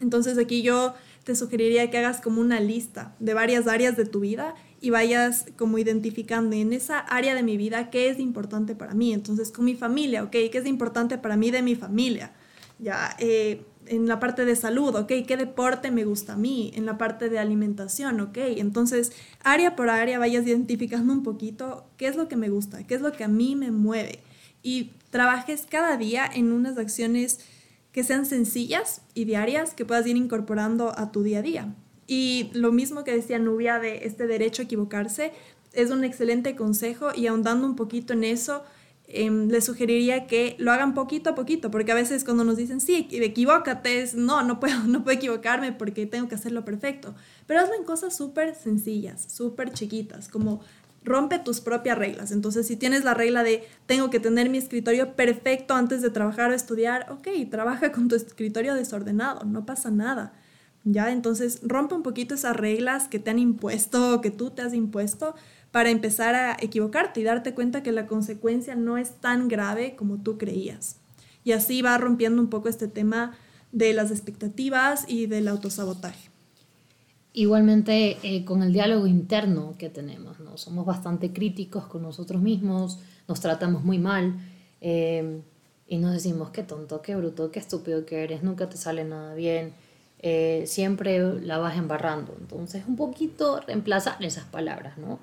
Entonces, 0.00 0.36
aquí 0.38 0.62
yo 0.62 0.94
te 1.24 1.36
sugeriría 1.36 1.88
que 1.90 1.98
hagas 1.98 2.20
como 2.20 2.40
una 2.40 2.58
lista 2.58 3.14
de 3.20 3.34
varias 3.34 3.68
áreas 3.68 3.96
de 3.96 4.04
tu 4.04 4.20
vida 4.20 4.54
y 4.82 4.90
vayas 4.90 5.46
como 5.56 5.78
identificando 5.78 6.56
en 6.56 6.72
esa 6.72 6.98
área 6.98 7.36
de 7.36 7.44
mi 7.44 7.56
vida 7.56 7.88
qué 7.88 8.10
es 8.10 8.18
importante 8.18 8.74
para 8.74 8.94
mí. 8.94 9.12
Entonces, 9.12 9.52
con 9.52 9.64
mi 9.64 9.76
familia, 9.76 10.24
¿ok? 10.24 10.30
¿Qué 10.30 10.50
es 10.58 10.66
importante 10.66 11.18
para 11.18 11.36
mí 11.36 11.52
de 11.52 11.62
mi 11.62 11.76
familia? 11.76 12.32
Ya, 12.80 13.16
eh, 13.20 13.62
en 13.86 14.08
la 14.08 14.18
parte 14.18 14.44
de 14.44 14.56
salud, 14.56 14.96
¿ok? 14.96 15.12
¿Qué 15.24 15.36
deporte 15.36 15.92
me 15.92 16.04
gusta 16.04 16.32
a 16.32 16.36
mí? 16.36 16.72
En 16.74 16.84
la 16.84 16.98
parte 16.98 17.28
de 17.28 17.38
alimentación, 17.38 18.20
¿ok? 18.20 18.38
Entonces, 18.38 19.12
área 19.44 19.76
por 19.76 19.88
área 19.88 20.18
vayas 20.18 20.48
identificando 20.48 21.12
un 21.12 21.22
poquito 21.22 21.86
qué 21.96 22.08
es 22.08 22.16
lo 22.16 22.26
que 22.26 22.34
me 22.34 22.48
gusta, 22.48 22.84
qué 22.84 22.96
es 22.96 23.02
lo 23.02 23.12
que 23.12 23.22
a 23.22 23.28
mí 23.28 23.54
me 23.54 23.70
mueve. 23.70 24.18
Y 24.64 24.90
trabajes 25.10 25.64
cada 25.70 25.96
día 25.96 26.28
en 26.32 26.50
unas 26.50 26.76
acciones 26.76 27.38
que 27.92 28.02
sean 28.02 28.26
sencillas 28.26 29.02
y 29.14 29.26
diarias 29.26 29.74
que 29.74 29.84
puedas 29.84 30.08
ir 30.08 30.16
incorporando 30.16 30.98
a 30.98 31.12
tu 31.12 31.22
día 31.22 31.38
a 31.38 31.42
día. 31.42 31.74
Y 32.14 32.50
lo 32.52 32.72
mismo 32.72 33.04
que 33.04 33.12
decía 33.14 33.38
Nubia 33.38 33.78
de 33.78 34.04
este 34.04 34.26
derecho 34.26 34.60
a 34.60 34.64
equivocarse, 34.66 35.32
es 35.72 35.90
un 35.90 36.04
excelente 36.04 36.54
consejo 36.54 37.08
y 37.16 37.26
ahondando 37.26 37.66
un 37.66 37.74
poquito 37.74 38.12
en 38.12 38.22
eso, 38.22 38.64
eh, 39.06 39.30
les 39.30 39.64
sugeriría 39.64 40.26
que 40.26 40.54
lo 40.58 40.72
hagan 40.72 40.92
poquito 40.92 41.30
a 41.30 41.34
poquito, 41.34 41.70
porque 41.70 41.90
a 41.90 41.94
veces 41.94 42.24
cuando 42.24 42.44
nos 42.44 42.58
dicen, 42.58 42.82
sí, 42.82 43.08
equivócate, 43.10 44.02
es, 44.02 44.14
no, 44.14 44.42
no 44.42 44.60
puedo, 44.60 44.78
no 44.86 45.04
puedo 45.04 45.16
equivocarme 45.16 45.72
porque 45.72 46.04
tengo 46.04 46.28
que 46.28 46.34
hacerlo 46.34 46.66
perfecto. 46.66 47.14
Pero 47.46 47.60
hazlo 47.60 47.76
en 47.76 47.84
cosas 47.84 48.14
súper 48.14 48.54
sencillas, 48.56 49.32
súper 49.32 49.72
chiquitas, 49.72 50.28
como 50.28 50.60
rompe 51.04 51.38
tus 51.38 51.62
propias 51.62 51.96
reglas. 51.96 52.30
Entonces, 52.30 52.66
si 52.66 52.76
tienes 52.76 53.04
la 53.04 53.14
regla 53.14 53.42
de 53.42 53.64
tengo 53.86 54.10
que 54.10 54.20
tener 54.20 54.50
mi 54.50 54.58
escritorio 54.58 55.16
perfecto 55.16 55.72
antes 55.72 56.02
de 56.02 56.10
trabajar 56.10 56.50
o 56.50 56.54
estudiar, 56.54 57.10
ok, 57.10 57.28
trabaja 57.50 57.90
con 57.90 58.08
tu 58.08 58.16
escritorio 58.16 58.74
desordenado, 58.74 59.46
no 59.46 59.64
pasa 59.64 59.90
nada. 59.90 60.34
¿Ya? 60.84 61.12
Entonces 61.12 61.60
rompe 61.62 61.94
un 61.94 62.02
poquito 62.02 62.34
esas 62.34 62.56
reglas 62.56 63.08
que 63.08 63.18
te 63.18 63.30
han 63.30 63.38
impuesto 63.38 64.20
que 64.20 64.30
tú 64.30 64.50
te 64.50 64.62
has 64.62 64.74
impuesto 64.74 65.34
para 65.70 65.90
empezar 65.90 66.34
a 66.34 66.56
equivocarte 66.60 67.20
y 67.20 67.24
darte 67.24 67.54
cuenta 67.54 67.82
que 67.82 67.92
la 67.92 68.06
consecuencia 68.06 68.74
no 68.74 68.98
es 68.98 69.20
tan 69.20 69.48
grave 69.48 69.96
como 69.96 70.18
tú 70.18 70.36
creías. 70.36 70.96
Y 71.44 71.52
así 71.52 71.82
va 71.82 71.98
rompiendo 71.98 72.40
un 72.40 72.48
poco 72.48 72.68
este 72.68 72.88
tema 72.88 73.32
de 73.72 73.94
las 73.94 74.10
expectativas 74.10 75.04
y 75.08 75.26
del 75.26 75.48
autosabotaje. 75.48 76.30
Igualmente 77.32 78.18
eh, 78.22 78.44
con 78.44 78.62
el 78.62 78.74
diálogo 78.74 79.06
interno 79.06 79.74
que 79.78 79.88
tenemos, 79.88 80.38
¿no? 80.40 80.58
Somos 80.58 80.84
bastante 80.84 81.32
críticos 81.32 81.86
con 81.86 82.02
nosotros 82.02 82.42
mismos, 82.42 82.98
nos 83.26 83.40
tratamos 83.40 83.82
muy 83.82 83.98
mal 83.98 84.36
eh, 84.82 85.40
y 85.88 85.96
nos 85.96 86.12
decimos 86.12 86.50
qué 86.50 86.62
tonto, 86.62 87.00
qué 87.00 87.16
bruto, 87.16 87.50
qué 87.50 87.58
estúpido 87.58 88.04
que 88.04 88.22
eres, 88.22 88.42
nunca 88.42 88.68
te 88.68 88.76
sale 88.76 89.04
nada 89.04 89.34
bien, 89.34 89.72
eh, 90.22 90.64
siempre 90.66 91.18
la 91.40 91.58
vas 91.58 91.76
embarrando. 91.76 92.34
Entonces 92.40 92.84
un 92.86 92.96
poquito 92.96 93.60
reemplazar 93.60 94.22
esas 94.24 94.44
palabras, 94.44 94.98
¿no? 94.98 95.18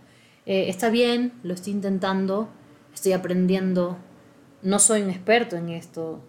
está 0.45 0.89
bien, 0.89 1.33
lo 1.43 1.53
estoy 1.53 1.73
intentando, 1.73 2.49
estoy 2.91 3.11
aprendiendo, 3.11 3.97
no 4.63 4.79
soy 4.79 5.03
un 5.03 5.11
experto 5.11 5.55
en 5.55 5.69
esto, 5.69 6.21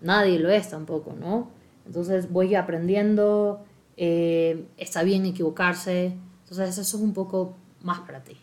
nadie 0.00 0.38
lo 0.38 0.50
es 0.50 0.70
tampoco, 0.70 1.14
¿no? 1.18 1.50
Entonces 1.86 2.30
voy 2.30 2.54
aprendiendo, 2.54 3.64
eh, 3.96 4.66
está 4.76 5.02
bien 5.02 5.26
equivocarse, 5.26 6.16
entonces 6.42 6.70
eso 6.70 6.80
es 6.82 6.94
un 6.94 7.12
poco 7.12 7.56
más 7.82 8.00
para 8.00 8.22
ti. 8.22 8.36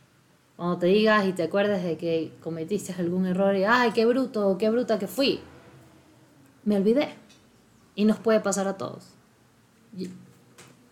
Cuando 0.55 0.77
te 0.77 0.87
digas 0.87 1.25
y 1.25 1.33
te 1.33 1.43
acuerdes 1.43 1.83
de 1.83 1.97
que 1.97 2.33
cometiste 2.41 2.93
algún 2.99 3.25
error 3.25 3.55
y, 3.55 3.63
ay, 3.63 3.91
qué 3.91 4.05
bruto, 4.05 4.57
qué 4.57 4.69
bruta 4.69 4.99
que 4.99 5.07
fui, 5.07 5.39
me 6.65 6.75
olvidé. 6.75 7.09
Y 7.95 8.05
nos 8.05 8.19
puede 8.19 8.41
pasar 8.41 8.67
a 8.67 8.77
todos. 8.77 9.13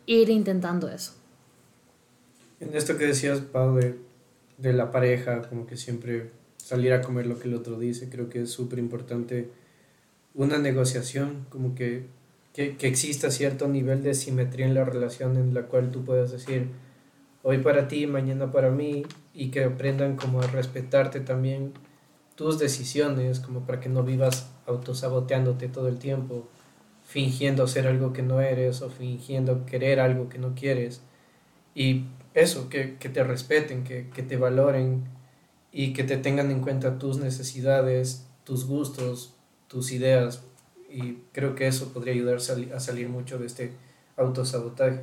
Ir 0.05 0.29
intentando 0.29 0.89
eso. 0.89 1.13
En 2.59 2.75
esto 2.75 2.97
que 2.97 3.05
decías, 3.05 3.39
Pau, 3.41 3.75
de, 3.75 3.99
de 4.57 4.73
la 4.73 4.91
pareja, 4.91 5.43
como 5.49 5.67
que 5.67 5.77
siempre 5.77 6.31
salir 6.57 6.93
a 6.93 7.01
comer 7.01 7.27
lo 7.27 7.39
que 7.39 7.47
el 7.47 7.53
otro 7.53 7.77
dice, 7.77 8.09
creo 8.09 8.29
que 8.29 8.41
es 8.41 8.51
súper 8.51 8.79
importante 8.79 9.51
una 10.33 10.57
negociación, 10.57 11.45
como 11.49 11.75
que 11.75 12.05
que, 12.57 12.75
que, 12.75 12.87
exista 12.87 13.29
cierto 13.29 13.67
nivel 13.67 14.01
de 14.01 14.15
simetría 14.15 14.65
en 14.65 14.73
la 14.73 14.83
relación 14.83 15.37
en 15.37 15.53
la 15.53 15.67
cual 15.67 15.91
tú 15.91 16.03
puedas 16.03 16.31
decir 16.31 16.69
hoy 17.43 17.59
para 17.59 17.87
ti, 17.87 18.07
mañana 18.07 18.51
para 18.51 18.71
mí 18.71 19.05
y 19.35 19.49
que 19.51 19.63
aprendan 19.63 20.15
como 20.15 20.41
a 20.41 20.47
respetarte 20.47 21.19
también 21.19 21.73
tus 22.33 22.57
decisiones, 22.57 23.39
como 23.39 23.67
para 23.67 23.79
que 23.79 23.89
no 23.89 24.01
vivas 24.01 24.49
autosaboteándote 24.65 25.67
todo 25.67 25.87
el 25.87 25.99
tiempo, 25.99 26.47
fingiendo 27.07 27.67
ser 27.67 27.87
algo 27.87 28.11
que 28.11 28.21
no 28.21 28.41
eres 28.41 28.81
o 28.81 28.89
fingiendo 28.89 29.65
querer 29.65 30.01
algo 30.01 30.27
que 30.27 30.37
no 30.37 30.53
quieres. 30.55 31.01
Y 31.73 32.03
eso, 32.33 32.69
que, 32.69 32.97
que 32.97 33.07
te 33.09 33.23
respeten, 33.23 33.83
que, 33.85 34.09
que 34.09 34.23
te 34.23 34.35
valoren 34.35 35.05
y 35.71 35.93
que 35.93 36.03
te 36.03 36.17
tengan 36.17 36.51
en 36.51 36.61
cuenta 36.61 36.99
tus 36.99 37.17
necesidades, 37.17 38.27
tus 38.43 38.67
gustos, 38.67 39.33
tus 39.67 39.91
ideas, 39.91 40.43
y 40.89 41.19
creo 41.31 41.55
que 41.55 41.67
eso 41.67 41.93
podría 41.93 42.13
ayudar 42.13 42.37
a 42.37 42.79
salir 42.79 43.09
mucho 43.09 43.37
de 43.39 43.45
este 43.45 43.71
autosabotaje. 44.17 45.01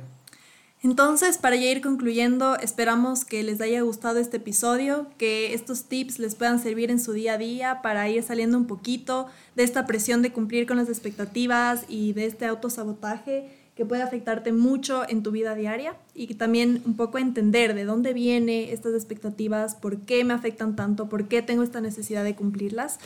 Entonces, 0.85 1.39
para 1.39 1.55
ya 1.55 1.71
ir 1.71 1.81
concluyendo, 1.81 2.57
esperamos 2.57 3.25
que 3.25 3.41
les 3.41 3.59
haya 3.59 3.81
gustado 3.81 4.19
este 4.19 4.37
episodio, 4.37 5.07
que 5.17 5.55
estos 5.55 5.85
tips 5.85 6.19
les 6.19 6.35
puedan 6.35 6.59
servir 6.59 6.91
en 6.91 6.99
su 6.99 7.11
día 7.13 7.33
a 7.33 7.37
día 7.39 7.81
para 7.81 8.07
ir 8.07 8.21
saliendo 8.21 8.55
un 8.55 8.67
poquito 8.67 9.25
de 9.55 9.63
esta 9.63 9.87
presión 9.87 10.21
de 10.21 10.31
cumplir 10.31 10.67
con 10.67 10.77
las 10.77 10.87
expectativas 10.87 11.85
y 11.89 12.13
de 12.13 12.27
este 12.27 12.45
autosabotaje 12.45 13.49
que 13.75 13.83
puede 13.83 14.03
afectarte 14.03 14.53
mucho 14.53 15.09
en 15.09 15.23
tu 15.23 15.31
vida 15.31 15.55
diaria 15.55 15.95
y 16.13 16.27
que 16.27 16.35
también 16.35 16.83
un 16.85 16.95
poco 16.95 17.17
entender 17.17 17.73
de 17.73 17.83
dónde 17.83 18.13
vienen 18.13 18.69
estas 18.69 18.93
expectativas, 18.93 19.73
por 19.73 20.01
qué 20.01 20.23
me 20.23 20.35
afectan 20.35 20.75
tanto, 20.75 21.09
por 21.09 21.27
qué 21.27 21.41
tengo 21.41 21.63
esta 21.63 21.81
necesidad 21.81 22.23
de 22.23 22.35
cumplirlas 22.35 22.99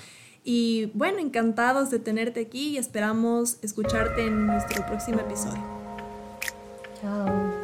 y 0.44 0.92
bueno, 0.96 1.20
encantados 1.20 1.92
de 1.92 2.00
tenerte 2.00 2.42
aquí 2.42 2.72
y 2.72 2.78
esperamos 2.78 3.56
escucharte 3.62 4.28
en 4.28 4.48
nuestro 4.48 4.86
próximo 4.86 5.22
episodio. 5.22 5.64
Chao. 7.02 7.59